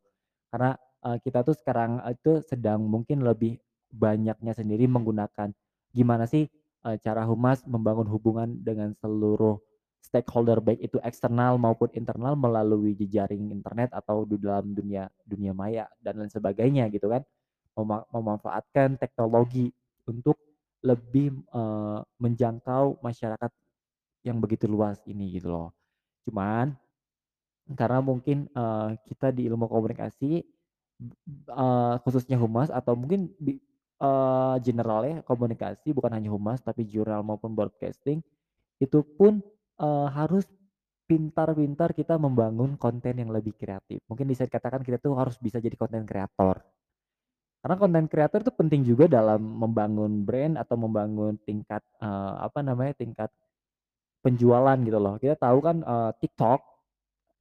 [0.52, 3.60] Karena, eee, kita tuh sekarang itu sedang mungkin lebih
[3.94, 5.52] banyaknya sendiri menggunakan
[5.96, 6.48] gimana sih,
[6.86, 9.58] eee, cara humas membangun hubungan dengan seluruh
[10.06, 15.90] stakeholder baik itu eksternal maupun internal melalui jejaring internet atau di dalam dunia dunia maya
[16.00, 17.26] dan lain sebagainya gitu kan.
[17.78, 19.72] Mema memanfaatkan teknologi
[20.08, 20.40] untuk
[20.86, 23.52] lebih, eee, menjangkau masyarakat
[24.28, 25.70] yang begitu luas ini gitu loh.
[26.28, 26.76] Cuman
[27.78, 30.44] karena mungkin, eee, kita di ilmu komunikasi,
[31.50, 33.60] eee, khususnya humas atau mungkin di
[34.02, 38.22] eee, generalnya komunikasi bukan hanya humas tapi jurnal maupun broadcasting,
[38.82, 39.42] itu pun,
[39.82, 40.46] eee, harus
[41.10, 44.02] pintar-pintar kita membangun konten yang lebih kreatif.
[44.10, 46.64] Mungkin bisa dikatakan kita tuh harus bisa jadi konten kreator.
[47.66, 52.94] Karena konten kreator itu penting juga dalam membangun brand atau membangun tingkat, eee, apa namanya,
[52.94, 53.34] tingkat
[54.22, 55.18] penjualan gitu loh.
[55.18, 56.62] Kita tahu kan, eee, TikTok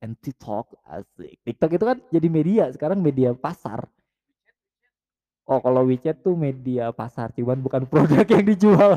[0.01, 1.37] and TikTok asik.
[1.45, 3.85] TikTok itu kan jadi media, sekarang media pasar.
[5.45, 8.97] Oh kalau WeChat tuh media pasar, cuman bukan produk yang dijual.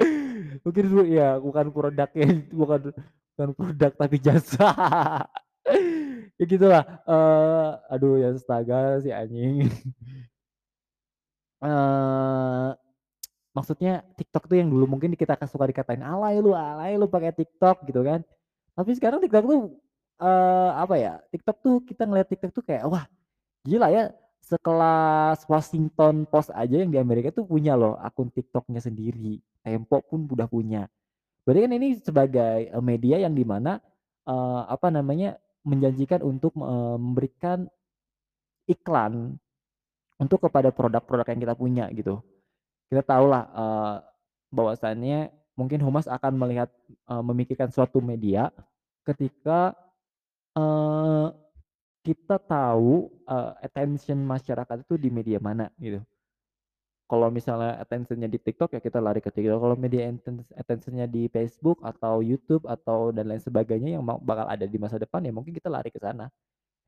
[0.68, 2.80] Mungkin dulu ya, bukan produk yang bukan
[3.32, 4.68] bukan produk tapi jasa.
[6.38, 9.66] Ya gitulah, eee, aduh ya astaga si anjing.
[13.56, 17.82] Maksudnya TikTok tuh yang dulu mungkin kita suka dikatain, "Alay lu alay lu pakai TikTok,"
[17.88, 18.22] gitu kan.
[18.78, 19.62] Tapi sekarang TikTok tuh,
[20.22, 23.04] eee, apa ya, TikTok tuh kita ngelihat TikTok tuh kayak, wah
[23.66, 24.10] gila ya,
[24.44, 30.26] sekelas Washington Post aja yang di Amerika tuh punya loh akun TikTok-nya sendiri, Tempo pun
[30.30, 30.86] udah punya.
[31.46, 33.80] Berarti kan ini sebagai, media yang di mana,
[34.28, 37.68] eee, apa namanya, menjanjikan untuk, eee, memberikan
[38.70, 39.38] iklan
[40.22, 42.20] untuk kepada produk-produk yang kita punya gitu.
[42.90, 43.96] Kita tahulah, eee,
[44.54, 45.20] bahwasannya
[45.58, 46.70] mungkin humas akan melihat,
[47.10, 48.50] eee, memikirkan suatu media
[49.08, 49.74] ketika,
[50.58, 51.26] eee,
[52.06, 56.02] kita tahu, eee, attention masyarakat itu di media mana gitu.
[57.08, 60.12] Kalau misalnya attention-nya di TikTok ya kita lari ke TikTok, kalau media
[60.60, 65.24] attention-nya di Facebook atau YouTube atau dan lain sebagainya yang bakal ada di masa depan
[65.24, 66.28] ya mungkin kita lari ke sana.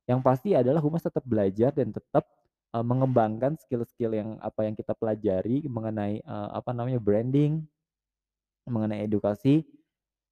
[0.08, 2.24] Yang pasti adalah humas tetap belajar dan tetap,
[2.74, 7.62] eee, mengembangkan skill-skill yang apa yang kita pelajari mengenai, eee, apa namanya, branding,
[8.68, 9.64] mengenai edukasi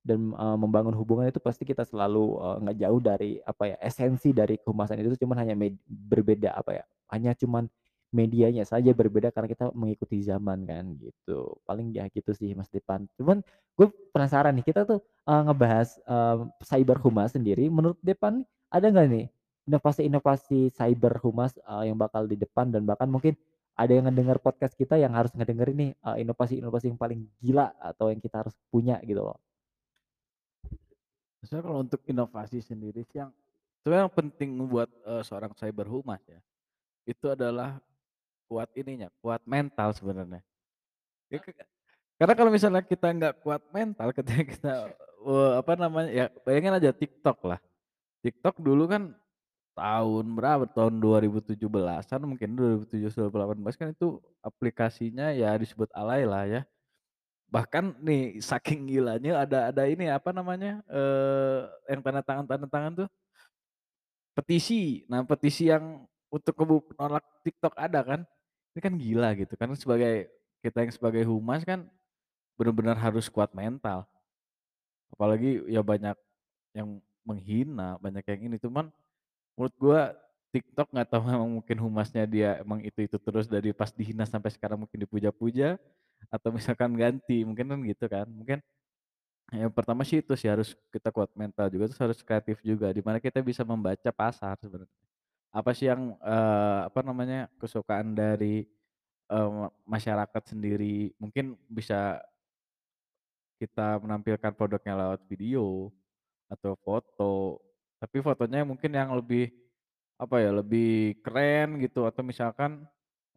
[0.07, 4.57] dan, eee, membangun hubungan itu pasti kita selalu, nggak jauh dari apa ya, esensi dari
[4.63, 5.55] kehumasan itu cuman hanya
[5.89, 7.67] berbeda apa ya, hanya cuman
[8.15, 11.53] medianya saja berbeda karena kita mengikuti zaman kan gitu.
[11.69, 13.05] Paling ya gitu sih Mas Dipan.
[13.21, 13.45] Cuman
[13.77, 19.09] gue penasaran nih kita tuh, eee, ngebahas, eee, cyber humas sendiri menurut Depan ada nggak
[19.13, 19.27] nih
[19.69, 23.37] inovasi-inovasi cyber humas, eee, yang bakal di depan dan bahkan mungkin
[23.79, 28.11] ada yang ngedenger podcast kita yang harus ngedengerin nih, eee, inovasi-inovasi yang paling gila atau
[28.13, 29.39] yang kita harus punya gitu loh?
[31.45, 33.31] Sebenarnya kalau untuk inovasi sendiri sih yang
[33.83, 36.41] sebenarnya yang penting buat, eee, seorang cyber humas ya,
[37.07, 37.79] itu adalah
[38.51, 40.43] kuat ininya, kuat mental sebenarnya.
[41.31, 41.39] Ya
[42.19, 44.75] karena kalau misalnya kita nggak kuat mental ketika kita,
[45.27, 47.61] eee, apa namanya, ya bayangin aja TikTok lah.
[48.25, 49.03] TikTok dulu kan
[49.79, 56.63] tahun berapa, tahun 2017-an mungkin 2017, 2018 kan itu aplikasinya ya disebut alay lah ya.
[57.49, 61.61] Bahkan nih saking gilanya ada ada ini apa namanya, eee,
[61.95, 63.09] yang tanda tangan tanda tangan tuh
[64.37, 65.03] petisi.
[65.11, 68.21] Nah, petisi yang untuk kubu penolak TikTok ada kan.
[68.77, 70.31] Ini kan gila gitu kan sebagai
[70.63, 71.89] kita yang sebagai humas kan
[72.59, 74.07] bener-bener harus kuat mental.
[75.15, 76.17] Apalagi ya banyak
[76.77, 78.89] yang menghina, banyak yang ini, cuman
[79.59, 80.01] menurut gua
[80.55, 84.81] TikTok nggak tahu memang mungkin humasnya dia emang itu-itu terus dari pas dihina sampai sekarang
[84.87, 85.77] mungkin dipuja-puja
[86.33, 88.27] atau misalkan ganti, mungkin kan gitu kan.
[88.31, 88.61] Mungkin
[89.53, 93.01] yang pertama sih itu sih harus kita kuat mental juga, terus harus kreatif juga, di
[93.01, 94.93] mana kita bisa membaca pasar sebenarnya.
[95.55, 98.67] Apa sih yang, eee, apa namanya, kesukaan dari,
[99.31, 102.21] eee, masyarakat sendiri, mungkin bisa
[103.59, 105.91] kita menampilkan produknya lewat video
[106.51, 107.59] atau foto,
[108.03, 109.51] tapi fotonya mungkin yang lebih,
[110.19, 112.87] apa ya, lebih keren gitu atau misalkan,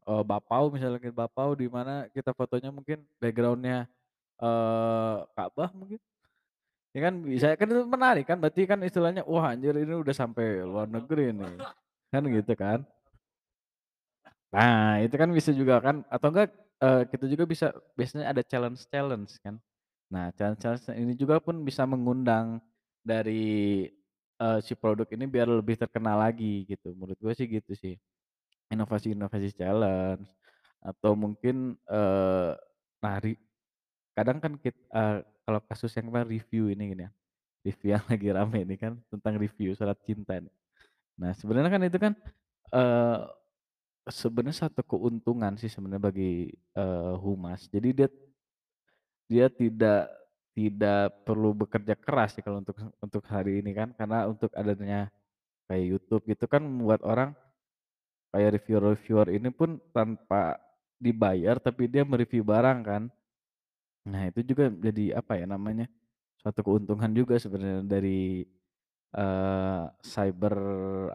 [0.06, 3.88] bapau misalnya bapau di mana kita fotonya mungkin background-nya,
[4.42, 6.00] eee, Ka'bah mungkin,
[6.96, 10.64] ya kan bisa kan itu menarik kan, berarti kan istilahnya, "Wah anjir ini udah sampai
[10.66, 11.56] luar negeri nih,"
[12.14, 12.82] kan gitu kan.
[14.52, 16.52] Nah, itu kan bisa juga kan atau enggak,
[16.84, 19.56] eee, kita juga bisa biasanya ada challenge-challenge kan.
[20.12, 22.60] Nah, challenge-challenge ini juga pun bisa mengundang
[23.00, 23.88] dari,
[24.42, 27.96] eee, si produk ini biar lebih terkenal lagi gitu, menurut gue sih gitu sih.
[28.74, 30.28] Inovasi-inovasi challenge
[30.84, 32.52] atau mungkin, eee,
[33.04, 33.18] nah
[34.16, 37.12] kadang kan kit eee, kalau kasus yang kemarin review ini gini ya,
[37.68, 40.54] review yang lagi rame ini kan tentang review surat cinta nih.
[41.20, 42.14] Nah, sebenarnya kan itu kan,
[42.76, 43.22] eee
[44.10, 47.70] Sebenarnya satu keuntungan sih sebenarnya bagi, eee, humas.
[47.70, 48.08] Jadi dia
[49.30, 50.12] dia tidak
[50.58, 55.08] tidak perlu bekerja keras sih kalau untuk untuk hari ini kan, karena untuk adanya
[55.70, 57.32] kayak YouTube gitu kan membuat orang
[58.34, 60.60] kayak reviewer-reviewer ini pun tanpa
[61.02, 63.04] dibayar, tapi dia me-review barang kan.
[64.10, 65.88] Nah itu juga jadi apa ya namanya,
[66.42, 68.46] suatu keuntungan juga sebenarnya dari,
[69.16, 70.56] eee, cyber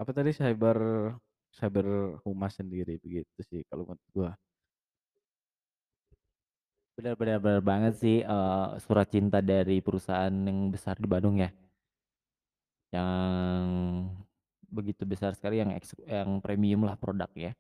[0.00, 0.78] apa tadi, cyber
[1.56, 1.86] cyber
[2.26, 4.32] humas sendiri begitu sih kalau menurut gua.
[6.96, 11.48] Benar benar banget sih, eee, surat cinta dari perusahaan yang besar di Bandung ya,
[12.94, 13.66] yang
[14.66, 17.54] begitu besar sekali yang eks yang premium lah produknya.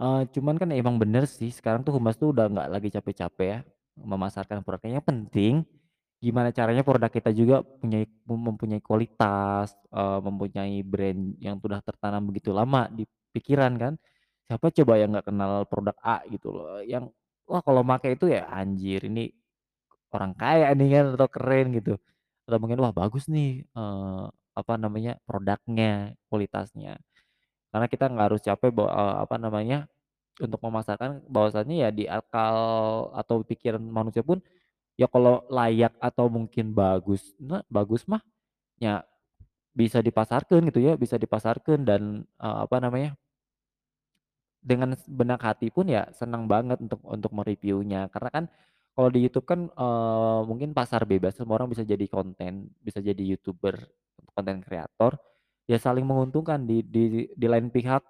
[0.00, 3.60] Eee, cuman kan emang bener sih sekarang tuh humas tuh udah nggak lagi capek-capek ya,
[3.98, 5.54] memasarkan produknya, yang penting
[6.22, 12.24] gimana caranya produk kita juga punyai mem mempunyai kualitas, eee, mempunyai brand yang sudah tertanam
[12.30, 13.04] begitu lama di
[13.36, 13.94] pikiran kan.
[14.50, 17.08] Siapa coba yang nggak kenal produk A gitu loh, yang
[17.50, 19.32] wah kalau make itu ya anjir ini
[20.14, 21.94] orang kaya nih kan atau keren gitu,
[22.48, 24.24] atau mungkin wah bagus nih, eee,
[24.58, 26.98] apa namanya, produknya, kualitasnya.
[27.72, 29.78] Karena kita nggak harus capek bawa eee, apa namanya,
[30.42, 32.56] untuk memasarkan bahwasannya ya di akal
[33.16, 34.40] atau pikiran manusia pun,
[35.00, 38.22] ya kalau layak atau mungkin bagus nah bagus mah,
[38.82, 39.04] ya
[39.76, 42.02] bisa dipasarkan gitu ya, bisa dipasarkan dan,
[42.40, 43.14] eee, apa namanya
[44.62, 48.44] dengan sebenak hati pun ya senang banget untuk untuk me-reviewnya karena kan
[48.98, 53.22] kalau di YouTube kan, eee, mungkin pasar bebas semua orang bisa jadi konten, bisa jadi
[53.36, 53.78] YouTuber,
[54.34, 55.14] konten kreator,
[55.70, 58.02] ya saling menguntungkan di di di lain pihak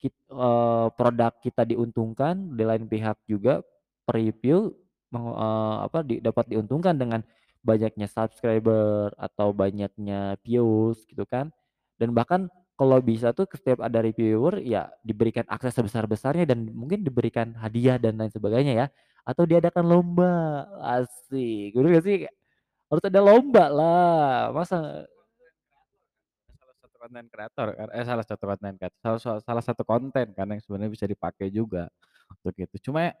[0.00, 3.62] kit eee, produk kita diuntungkan, di lain pihak juga
[4.10, 4.74] review
[5.14, 7.20] meng eee, apa, di dapat diuntungkan dengan
[7.66, 11.50] banyaknya subscriber atau banyaknya views gitu kan.
[11.98, 17.56] Dan bahkan kalau bisa tuh setiap ada reviewer ya diberikan akses sebesar-besarnya dan mungkin diberikan
[17.56, 18.86] hadiah dan lain sebagainya ya,
[19.26, 20.64] atau diadakan lomba,
[21.00, 22.16] asik, bener gak sih?
[22.92, 25.08] Harus ada lomba lah, masa?
[26.56, 27.88] Salah satu konten kreator kan?
[27.96, 31.48] Eh, salah satu konten kreator, salah sa salah satu konten kan yang sebenarnya bisa dipakai
[31.50, 31.90] juga
[32.44, 32.76] untuk itu.
[32.90, 33.12] Cuma ya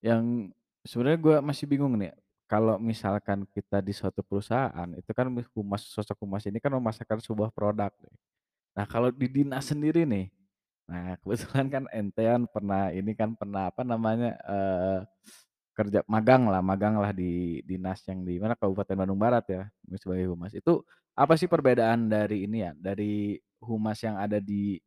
[0.00, 0.48] yang
[0.86, 2.14] sebenarnya gua masih bingung nih,
[2.48, 7.52] kalau misalkan kita di suatu perusahaan itu kan humas sosok humas ini kan memasarkan sebuah
[7.52, 7.92] produk.
[8.80, 10.32] Nah kalau di dinas sendiri nih,
[10.88, 14.98] nah kebetulan kan ente kan pernah ini kan pernah apa namanya, eee,
[15.76, 19.62] kerja magang lah magang lah di dinas yang di mana Kabupaten Bandung Barat ya,
[20.00, 20.52] sebagai humas.
[20.56, 20.84] Itu
[21.18, 24.80] apa sih perbedaan dari ini ya, dari humas yang ada di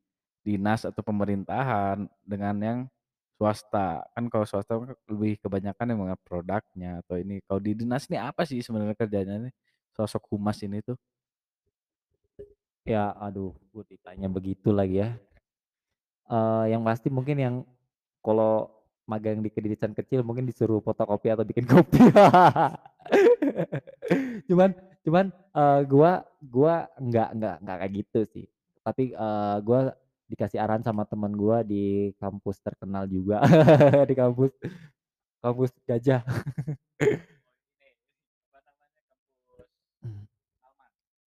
[0.46, 2.80] dinas atau pemerintahan dengan yang
[3.38, 4.02] swasta?
[4.18, 8.44] Kan kalau swasta kan lebih kebanyakan yang produknya atau ini, kalau di dinas nih apa
[8.50, 9.54] sih sebenarnya kerjanya nih,
[9.98, 10.98] sosok humas ini tuh?
[12.88, 15.10] Ya aduh gue ditanya begitu lagi ya.
[16.32, 17.56] Eee, yang pasti mungkin yang
[18.24, 18.72] kalau
[19.08, 22.00] magang di kedinasan kecil mungkin disuruh fotokopi atau bikin kopi.
[24.50, 24.70] Cuman
[25.04, 26.12] cuman, eee, gua
[26.44, 28.46] gua nggak nggak nggak kayak gitu sih.
[28.84, 29.80] Tapi, eee, gua
[30.32, 33.42] dikasih arahan sama temen gua di kampus terkenal juga,
[34.10, 34.52] di kampus
[35.44, 36.24] kampus Gajah.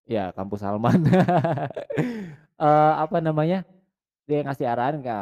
[0.07, 1.03] Ya, kampus Salman.
[2.63, 3.67] eee, apa namanya,
[4.31, 5.19] dia ngasih arahan ka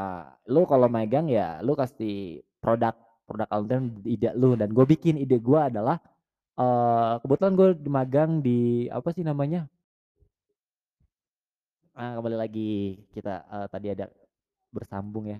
[0.48, 2.92] "Lu kalau megang ya lu kasih produk
[3.28, 5.98] produk konten ide lu," dan gue bikin ide gue adalah,
[6.60, 9.68] eee, kebetulan gue magang di apa sih namanya
[11.94, 12.70] eee, kembali lagi
[13.14, 14.06] kita, eee, tadi ada
[14.74, 15.38] bersambung ya.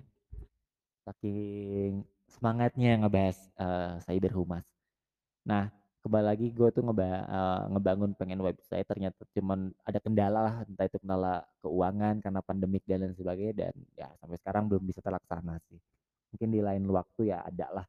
[1.07, 2.01] Saking
[2.33, 4.65] semangatnya ngebahas, eee, cyber humas.
[5.47, 5.69] Nah,
[6.05, 10.85] kembali lagi gue tuh ngeba eee, ngebangun pengen website ternyata cuman ada kendala lah, entah
[10.85, 15.57] itu kendala keuangan karena pandemik dan lain sebagainya dan ya sampai sekarang belum bisa terlaksana
[15.69, 15.81] sih.
[16.35, 17.87] Mungkin di lain waktu ya ada lah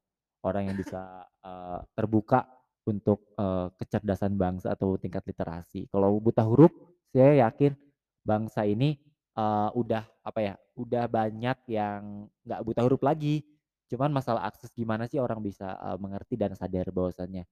[0.48, 2.48] orang yang bisa, eee, terbuka
[2.88, 5.90] untuk, eee, kecerdasan bangsa atau tingkat literasi.
[5.92, 6.72] Kalau buta huruf
[7.12, 7.76] saya yakin
[8.24, 8.96] bangsa ini,
[9.36, 13.44] eee, udah apa ya, udah banyak yang nggak buta huruf lagi.
[13.92, 17.44] Cuman masalah akses gimana sih orang bisa, eee, mengerti dan sadar bahwasannya,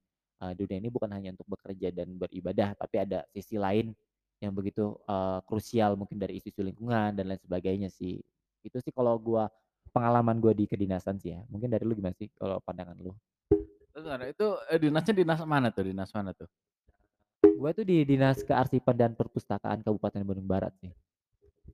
[0.42, 3.92] eee, dunia ini bukan hanya untuk bekerja dan beribadah, tapi ada sisi lain
[4.42, 8.18] yang begitu, eee, krusial mungkin dari isu-isu lingkungan dan lain sebagainya sih.
[8.64, 9.48] Itu sih kalau gua
[9.94, 11.40] pengalaman gua di kedinasan sih ya.
[11.52, 13.12] Mungkin dari lu gimana sih kalau pandangan lu?
[14.26, 16.50] Itu, eee, dinasnya dinas mana tuh dinas mana tuh?
[17.54, 20.90] Gua tuh di Dinas Kearsipan dan Perpustakaan Kabupaten Bandung Barat sih.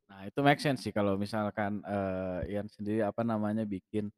[0.07, 4.11] Nah, itu make sense sih kalau misalkan, eee, Ian sendiri, apa namanya, bikin,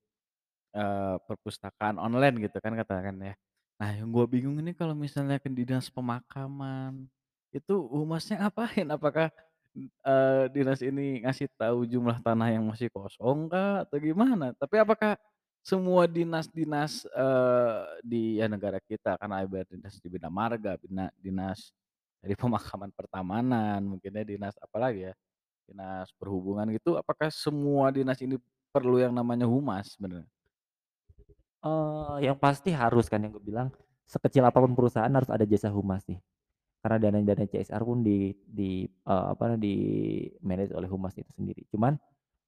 [0.74, 3.34] eee, perpustakaan online gitu kan katakan ya.
[3.82, 7.10] Nah, yang gua bingung ini kalau misalnya ke dinas pemakaman,
[7.50, 8.86] itu humasnya ngapain?
[8.94, 9.26] Apakah,
[9.74, 14.54] eee, dinas ini ngasih tahu jumlah tanah yang masih kosong kah atau gimana?
[14.54, 15.18] Tapi apakah
[15.66, 21.74] semua dinas-dinas, eee, di ya negara kita kan ada dinas di bina marga, bina dinas
[22.22, 25.14] dari pemakaman pertamanan, mungkinnya dinas apalagi ya?
[25.70, 28.38] Dinas perhubungan gitu, apakah semua dinas ini
[28.74, 30.28] perlu yang namanya humas sebenarnya?
[31.62, 33.70] Eee, yang pasti harus kan yang gue bilang,
[34.10, 36.18] sekecil apa pun perusahaan harus ada jasa humas sih.
[36.82, 41.62] Karena dana-dana CSR pun di di, eee, apa, di-manage oleh humas itu sendiri.
[41.70, 41.94] Cuman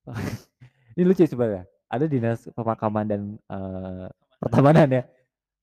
[0.98, 4.06] ini lucu sebenarnya, ada dinas pemakaman dan, eee,
[4.42, 5.02] pertamanan ya,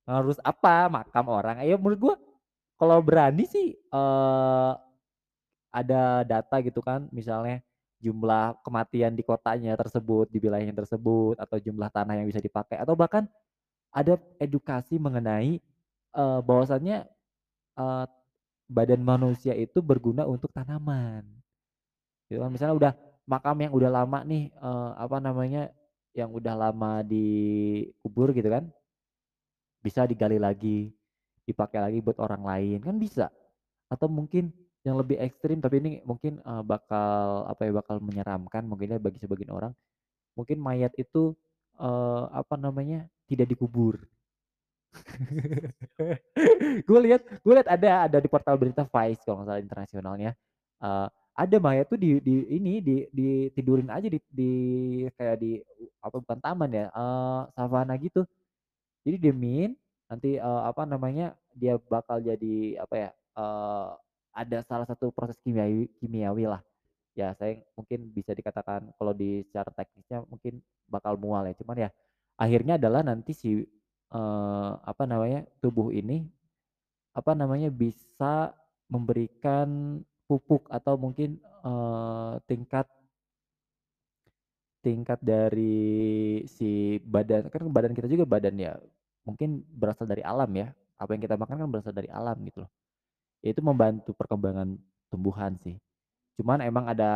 [0.09, 2.15] harus apa, makam orang, ya menurut gua
[2.79, 4.71] kalau berani sih, eee,
[5.71, 7.63] ada data gitu kan, misalnya
[8.01, 12.93] jumlah kematian di kotanya tersebut, di wilayahnya tersebut, atau jumlah tanah yang bisa dipakai, atau
[12.97, 13.25] bahkan
[13.93, 15.59] ada edukasi mengenai,
[16.15, 17.05] eee, bahwasannya,
[17.79, 18.05] eee,
[18.71, 21.23] badan manusia itu berguna untuk tanaman.
[22.29, 22.93] Gitu kan, misalnya udah
[23.27, 25.63] makam yang udah lama nih, eee, apa namanya,
[26.15, 28.67] yang udah lama dikubur gitu kan,
[29.81, 30.93] bisa digali lagi,
[31.45, 33.27] dipakai lagi buat orang lain, kan bisa.
[33.91, 34.51] Atau mungkin
[34.87, 39.19] yang lebih ekstrim, tapi ini mungkin, eee, bakal apa ya, bakal menyeramkan mungkin ya bagi
[39.21, 39.73] sebagian orang,
[40.37, 41.35] mungkin mayat itu,
[41.79, 43.99] eee, apa namanya, tidak dikubur.
[46.87, 50.31] Gue lihat gue lihat ada ada di portal berita Vice kalau nggak salah internasionalnya,
[50.83, 54.51] eee, ada mayat tuh di di ini, di ditidurin aja di di
[55.15, 55.51] kayak di
[56.03, 58.23] apa, bukan taman ya, eee, savana gitu.
[59.07, 59.71] Jadi diemin,
[60.11, 63.87] nanti, eee, apa namanya, dia bakal jadi apa ya, eee,
[64.35, 66.61] ada salah satu proses kimiawi kimiawi lah.
[67.17, 71.89] Ya saya mungkin bisa dikatakan kalau di secara teknisnya mungkin bakal mual ya, cuman ya
[72.39, 73.51] akhirnya adalah nanti si,
[74.11, 76.25] eee, apa namanya, tubuh ini,
[77.15, 78.55] apa namanya, bisa
[78.91, 82.87] memberikan pupuk atau mungkin, eee, tingkat
[84.81, 88.73] tingkat dari si badan kan badan kita juga badan ya,
[89.27, 92.71] mungkin berasal dari alam ya, apa yang kita makan kan berasal dari alam gitu loh.
[93.41, 94.77] Ya itu membantu perkembangan
[95.09, 95.77] tumbuhan sih.
[96.39, 97.11] Cuman emang ada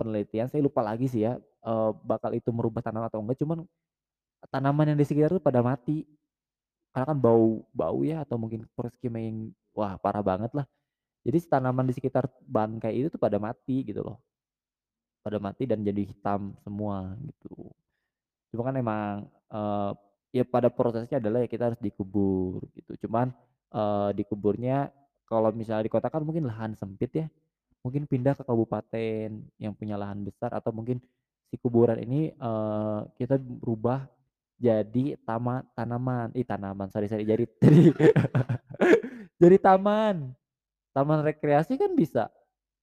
[0.00, 3.64] penelitian, saya lupa lagi sih ya, eee, bakal itu merubah tanaman atau enggak, cuman
[4.52, 6.04] tanaman yang di sekitar itu pada mati.
[6.94, 9.38] Karena kan bau bau ya atau mungkin proses kimia yang
[9.76, 10.66] wah parah banget lah.
[11.26, 14.18] Jadi tanaman di sekitar bangkai itu tuh pada mati gitu loh,
[15.20, 17.68] pada mati dan jadi hitam semua gitu.
[18.52, 19.14] Cuma kan emang,
[19.52, 19.90] eee,
[20.40, 23.06] ya pada prosesnya adalah ya kita harus dikubur gitu.
[23.08, 23.32] Cuman,
[23.74, 24.90] eee, dikuburnya
[25.30, 27.26] kalau misalnya di kota kan mungkin lahan sempit ya,
[27.86, 30.98] mungkin pindah ke kabupaten yang punya lahan besar atau mungkin
[31.50, 34.06] si kuburan ini, eee, kita rubah
[34.60, 37.80] jadi tama tanaman ih tanaman, sorry sorry, jadi jadi
[39.40, 40.32] jadi taman.
[40.96, 42.28] Taman rekreasi kan bisa,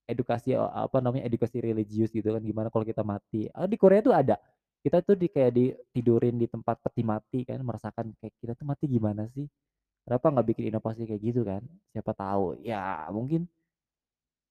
[0.08, 3.48] edukasi, eee, apa namanya, edukasi religius gitu kan, gimana kalau kita mati.
[3.54, 4.36] Ah, di Korea tuh ada,
[4.84, 8.86] kita tuh di kayak ditidurin di tempat peti mati kan, merasakan kayak kita tuh mati
[8.90, 9.46] gimana sih,
[10.08, 13.44] kenapa nggak bikin inovasi kayak gitu kan, siapa tahu, ya mungkin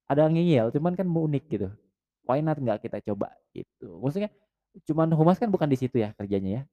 [0.07, 1.67] ada ngeyel, cuman kan unik gitu,
[2.27, 3.99] why not nggak kita coba gitu.
[3.99, 4.31] Maksudnya
[4.87, 6.63] cuman humas kan bukan di situ ya kerjanya ya,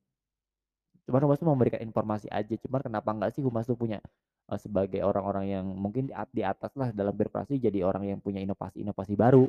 [1.05, 4.01] cuman humas tuh memberikan informasi aja, cuman kenapa nggak sih humas tuh punya,
[4.49, 8.19] eee, sebagai orang-orang yang mungkin di at di atas lah dalam birokrasi jadi orang yang
[8.25, 9.47] punya inovasi-inovasi baru.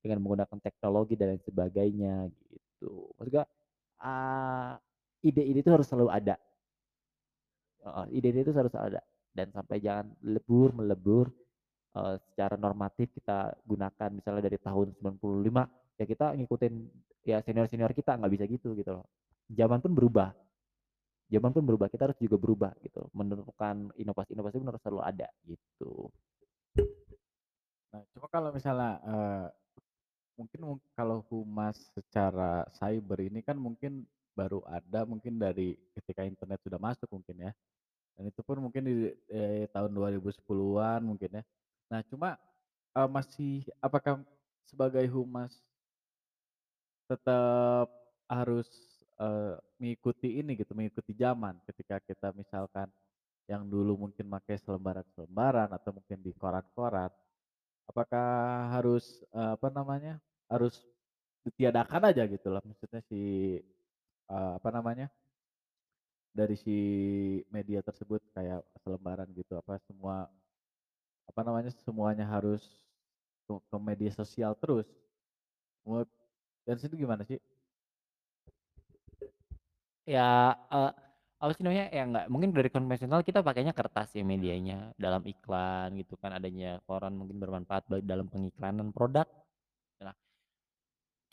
[0.00, 3.10] dengan menggunakan teknologi dan lain sebagainya gitu.
[3.18, 3.44] Maksud gua,
[4.00, 4.72] eee,
[5.28, 6.38] ide-ide itu harus selalu ada.
[8.10, 9.00] Ide-ide itu harus ada
[9.36, 11.30] dan sampai jangan lebur, melebur,
[11.96, 15.64] eee, secara normatif kita gunakan misalnya dari tahun 95
[15.96, 16.74] ya kita ngikutin
[17.26, 19.06] ya senior-senior kita, nggak bisa gitu, gitu loh.
[19.50, 20.34] Zaman pun berubah
[21.26, 26.06] zaman pun berubah, kita harus juga berubah gitu, menemukan inovasi-inovasi pun harus selalu ada gitu.
[27.90, 29.46] Nah, cuma kalau misalnya, eee,
[30.38, 34.04] mungkin mung kalau humas secara cyber ini kan mungkin
[34.36, 37.52] baru ada mungkin dari ketika internet sudah masuk mungkin ya,
[38.16, 38.94] dan itu pun mungkin di,
[39.32, 41.44] eee, tahun 2010-an mungkin ya.
[41.92, 42.36] Nah cuma,
[42.96, 43.52] eee, masih
[43.84, 44.22] apakah
[44.68, 45.60] sebagai humas
[47.10, 47.86] tetap
[48.26, 48.66] harus,
[49.22, 52.90] eee, mengikuti ini gitu, mengikuti zaman ketika kita misalkan
[53.50, 57.10] yang dulu mungkin pakai selembaran-selembaran atau mungkin di koran-koran,
[57.90, 60.14] apakah harus, eee, apa namanya,
[60.50, 60.86] harus
[61.46, 63.20] ditiadakan aja gitu loh maksudnya si,
[64.30, 65.06] eee, apa namanya
[66.38, 66.76] dari si
[67.54, 70.28] media tersebut kayak selembaran gitu, apa semua
[71.30, 72.62] apa namanya, semuanya harus
[73.46, 74.86] ke ke media sosial terus?
[76.66, 77.38] Dari situ gimana sih?
[80.06, 80.90] Ya, eee,
[81.42, 85.88] apa sih namanya, ya nggak mungkin dari konvensional kita pakainya kertas ya medianya, dalam iklan
[86.00, 89.26] gitu kan, adanya koran mungkin bermanfaat dalam pengiklanan produk.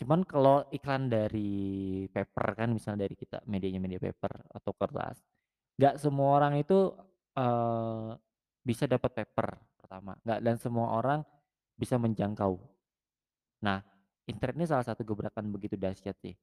[0.03, 5.23] Cuman kalau iklan dari paper kan misalnya dari kita medianya media paper atau kertas,
[5.79, 6.91] nggak semua orang itu,
[7.39, 8.11] eee,
[8.67, 9.47] bisa dapat paper
[9.79, 11.23] pertama, nggak dan semua orang
[11.79, 12.59] bisa menjangkau.
[13.63, 13.79] Nah,
[14.27, 16.35] internet ini salah satu gebrakan begitu dahsyat sih.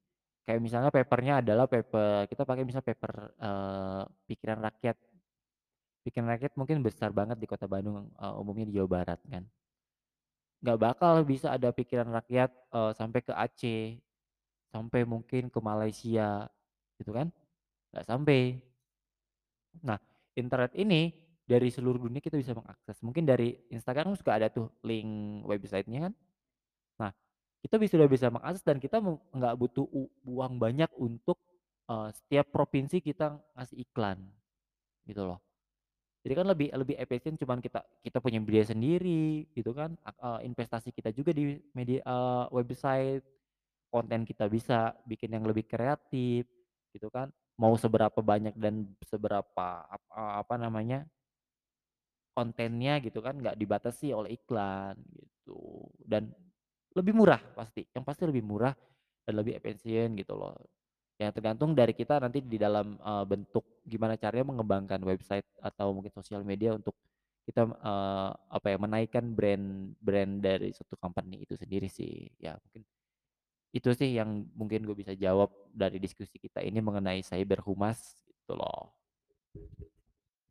[0.48, 4.96] Kayak misalnya paper-nya adalah paper kita pakai misal paper, eee, Pikiran Rakyat.
[6.00, 9.44] Pikiran Rakyat mungkin besar banget di Kota Bandung, eee, umumnya di Jawa Barat kan.
[10.62, 13.96] Nggak bakal bisa ada Pikiran Rakyat, eee, sampai ke Aceh,
[14.72, 16.48] sampai mungkin ke Malaysia,
[17.00, 17.28] gitu kan,
[17.92, 18.60] nggak sampai.
[19.84, 19.98] Nah,
[20.36, 21.14] internet ini
[21.46, 26.12] dari seluruh dunia kita bisa mengakses, mungkin dari Instagram suka ada tuh link website-nya kan.
[27.02, 27.12] Nah,
[27.64, 29.86] kita bis sudah bisa mengakses dan kita nggak butuh
[30.26, 31.38] uang banyak untuk,
[31.90, 34.18] eee, setiap provinsi kita ngasih iklan,
[35.08, 35.40] gitu loh.
[36.24, 40.92] Jadi kan lebih lebih efisien cuman kita kita punya biaya sendiri gitu kan, eee, investasi
[40.92, 43.24] kita juga di media eee, website,
[43.92, 46.44] konten kita bisa bikin yang lebih kreatif,
[46.92, 47.32] gitu kan.
[47.60, 51.08] Mau seberapa banyak dan seberapa ap eee, apa namanya
[52.36, 56.30] kontennya gitu kan, nggak dibatasi oleh iklan gitu, dan
[56.94, 58.74] lebih murah pasti, yang pasti lebih murah
[59.26, 60.54] dan lebih efisien gitu loh.
[61.20, 66.08] Ya tergantung dari kita nanti di dalam, eee, bentuk gimana caranya mengembangkan website atau mungkin
[66.16, 66.96] sosial media untuk
[67.44, 72.24] kita, eee, apa ya, menaikkan brand brand dari suatu company itu sendiri sih.
[72.40, 72.88] Ya mungkin
[73.76, 78.56] itu sih yang mungkin gue bisa jawab dari diskusi kita ini mengenai cyber humas gitu
[78.56, 78.96] loh.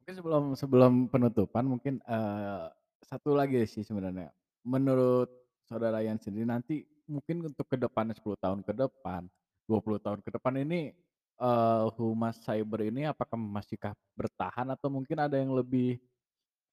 [0.06, 2.66] Mungkin sebelum sebelum penutupan mungkin, eee,
[3.10, 4.30] satu lagi sih sebenarnya.
[4.70, 5.34] Menurut
[5.66, 9.26] saudara Ian sendiri nanti mungkin untuk ke depannya 10 tahun ke depan,
[9.70, 10.92] 20 tahun ke depan ini,
[11.38, 16.02] eee, humas cyber ini apakah masihkah bertahan atau mungkin ada yang lebih,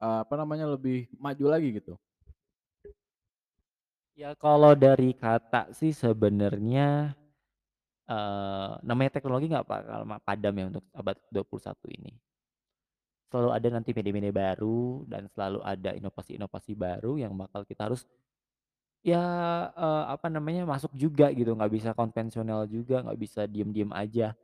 [0.03, 1.95] eee, apa namanya, lebih maju lagi gitu?
[4.17, 7.13] Ya kalau dari kata sih sebenarnya,
[8.09, 12.13] eee, namanya teknologi nggak bakal padam ya untuk abad 21 ini.
[13.33, 18.07] Selalu ada nanti media-media baru dan selalu ada inovasi-inovasi baru yang bakal kita harus,
[19.07, 19.23] ya,
[19.73, 24.35] eee, apa namanya, masuk juga gitu, nggak bisa konvensional juga, nggak bisa diem-diem aja.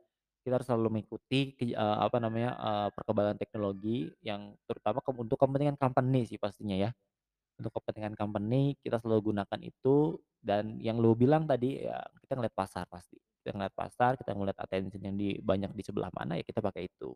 [0.45, 5.37] Kita harus selalu mengikuti ki eee, apa namanya, eee, perkembangan teknologi yang terutama kem untuk
[5.41, 6.91] kepentingan company sih pastinya ya.
[7.59, 12.55] Untuk kepentingan company kita selalu gunakan itu dan yang lu bilang tadi ya kita ngelihat
[12.57, 13.17] pasar pasti.
[13.43, 16.87] Kita ngelihat pasar, kita ngelihat attention yang di banyak di sebelah mana ya kita pakai
[16.91, 17.13] itu.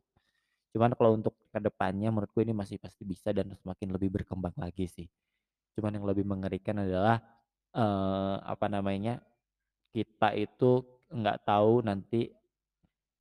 [0.75, 4.87] Cuman kalau untuk ke depannya menurutku ini masih pasti bisa dan semakin lebih berkembang lagi
[4.91, 5.07] sih.
[5.77, 7.21] Cuman yang lebih mengerikan adalah,
[7.77, 9.21] eee, apa namanya,
[9.95, 12.31] kita itu nggak tahu nanti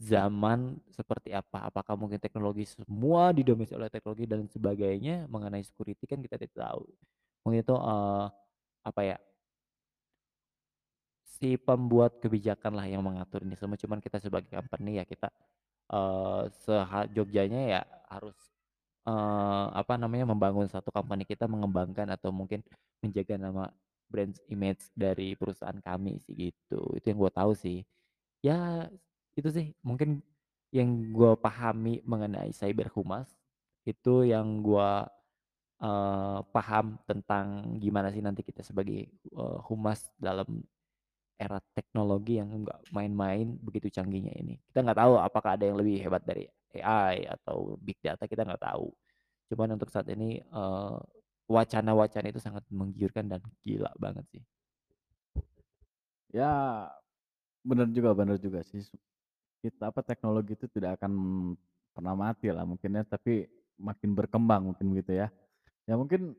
[0.00, 1.68] zaman seperti apa.
[1.72, 6.84] Apakah mungkin teknologi semua didominasi oleh teknologi dan sebagainya, mengenai security kan kita tidak tahu.
[7.46, 8.24] Mungkin itu, eee,
[8.86, 9.16] apa ya
[11.26, 15.28] si pembuat kebijakan lah yang mengatur ini semua, cuman kita sebagai company ya kita,
[15.92, 18.36] eee, seha-jogjanya ya harus,
[19.08, 22.62] eee, apa namanya, membangun satu company kita mengembangkan atau mungkin
[23.04, 23.68] menjaga nama
[24.10, 26.80] brand image dari perusahaan kami sih gitu.
[26.98, 27.84] Itu yang gua tahu sih.
[28.44, 28.88] Ya
[29.38, 30.22] itu sih mungkin
[30.74, 33.28] yang gua pahami mengenai cyber humas,
[33.88, 35.08] itu yang gua
[35.82, 40.62] eee, paham tentang gimana sih nanti kita sebagai, eee, humas dalam
[41.36, 44.56] era teknologi yang nggak main-main begitu canggihnya ini.
[44.72, 48.62] Kita nggak tahu apakah ada yang lebih hebat dari AI atau big data kita nggak
[48.64, 48.88] tahu.
[49.52, 50.96] Cuman untuk saat ini, eee,
[51.50, 54.42] wacana-wacana itu sangat menggiurkan dan gila banget sih.
[56.32, 56.90] Ya,
[57.66, 58.82] bener juga bener juga sih.
[59.62, 61.12] Kita apa, teknologi itu tidak akan
[61.94, 63.48] pernah mati lah mungkin ya, tapi
[63.80, 65.28] makin berkembang mungkin gitu ya.
[65.88, 66.36] Ya mungkin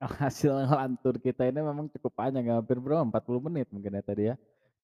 [0.22, 4.24] hasil ngelantur kita ini memang cukup panjang ya, hampir berapa, 40 menit mungkin ya tadi
[4.34, 4.36] ya.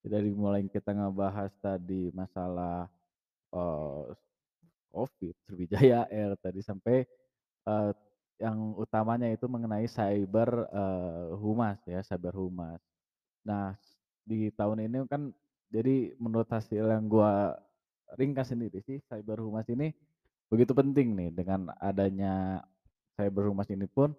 [0.05, 2.89] Dari mulai kita ngebahas tadi masalah,
[3.55, 4.05] eee,
[4.95, 7.05] Covid, Sriwijaya Air tadi sampai,
[7.69, 7.91] eee,
[8.41, 12.81] yang utamanya itu mengenai cyber, eee, humas ya, cyber humas.
[13.47, 13.77] Nah,
[14.27, 15.33] di tahun ini kan
[15.73, 17.59] jadi menurut hasil yang gua
[18.19, 19.93] ringkas sendiri sih, cyber humas ini
[20.53, 22.63] begitu penting nih dengan adanya
[23.19, 24.13] cyber humas ini pun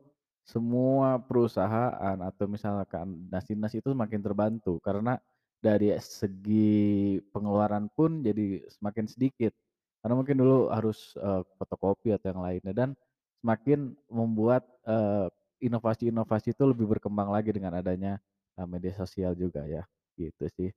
[0.46, 5.18] semua perusahaan atau misalkan dinas-dinas itu semakin terbantu karena
[5.60, 9.54] dari segi pengeluaran pun jadi semakin sedikit.
[10.06, 12.90] Karena mungkin dulu harus, eee, fotokopi atau yang lainnya dan
[13.46, 14.66] semakin membuat,
[15.62, 18.18] inovasi-inovasi itu lebih berkembang lagi dengan adanya
[18.66, 19.86] media sosial juga ya,
[20.18, 20.70] gitu sih.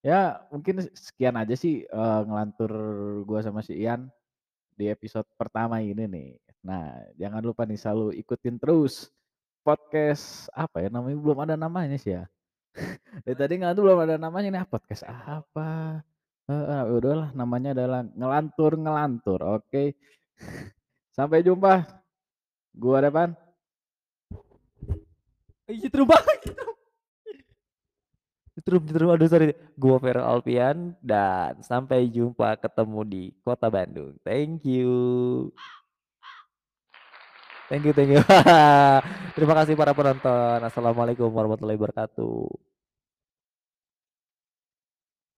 [0.00, 2.72] Ya mungkin sekian aja sih, eee, ngelantur
[3.26, 4.08] gua sama si Ian
[4.78, 6.30] di episode pertama ini nih.
[6.62, 9.10] Nah, jangan lupa nih selalu ikutin terus
[9.66, 12.24] podcast apa ya namanya, belum ada namanya sih ya.
[13.26, 16.00] Dari tadi ngelantur belum ada namanya nih, ah, podcast apa?
[16.46, 19.84] Heeh, udahlah namanya adalah ngelantur-ngelantur, oke.
[21.18, 21.82] Sampai jumpa,
[22.76, 23.32] gua Depan.
[25.66, 26.54] Ih, setrum banget,
[28.54, 29.50] setrum setrum, aduh sorry.
[29.74, 34.14] Gua Feral Alfian dan sampai jumpa ketemu di kota Bandung.
[34.22, 34.94] Thank you.
[37.66, 38.22] Thank you thank you.
[39.36, 40.62] Terima kasih para penonton.
[40.62, 42.75] Assalamualaikum warahmatullahi wabarakatuh.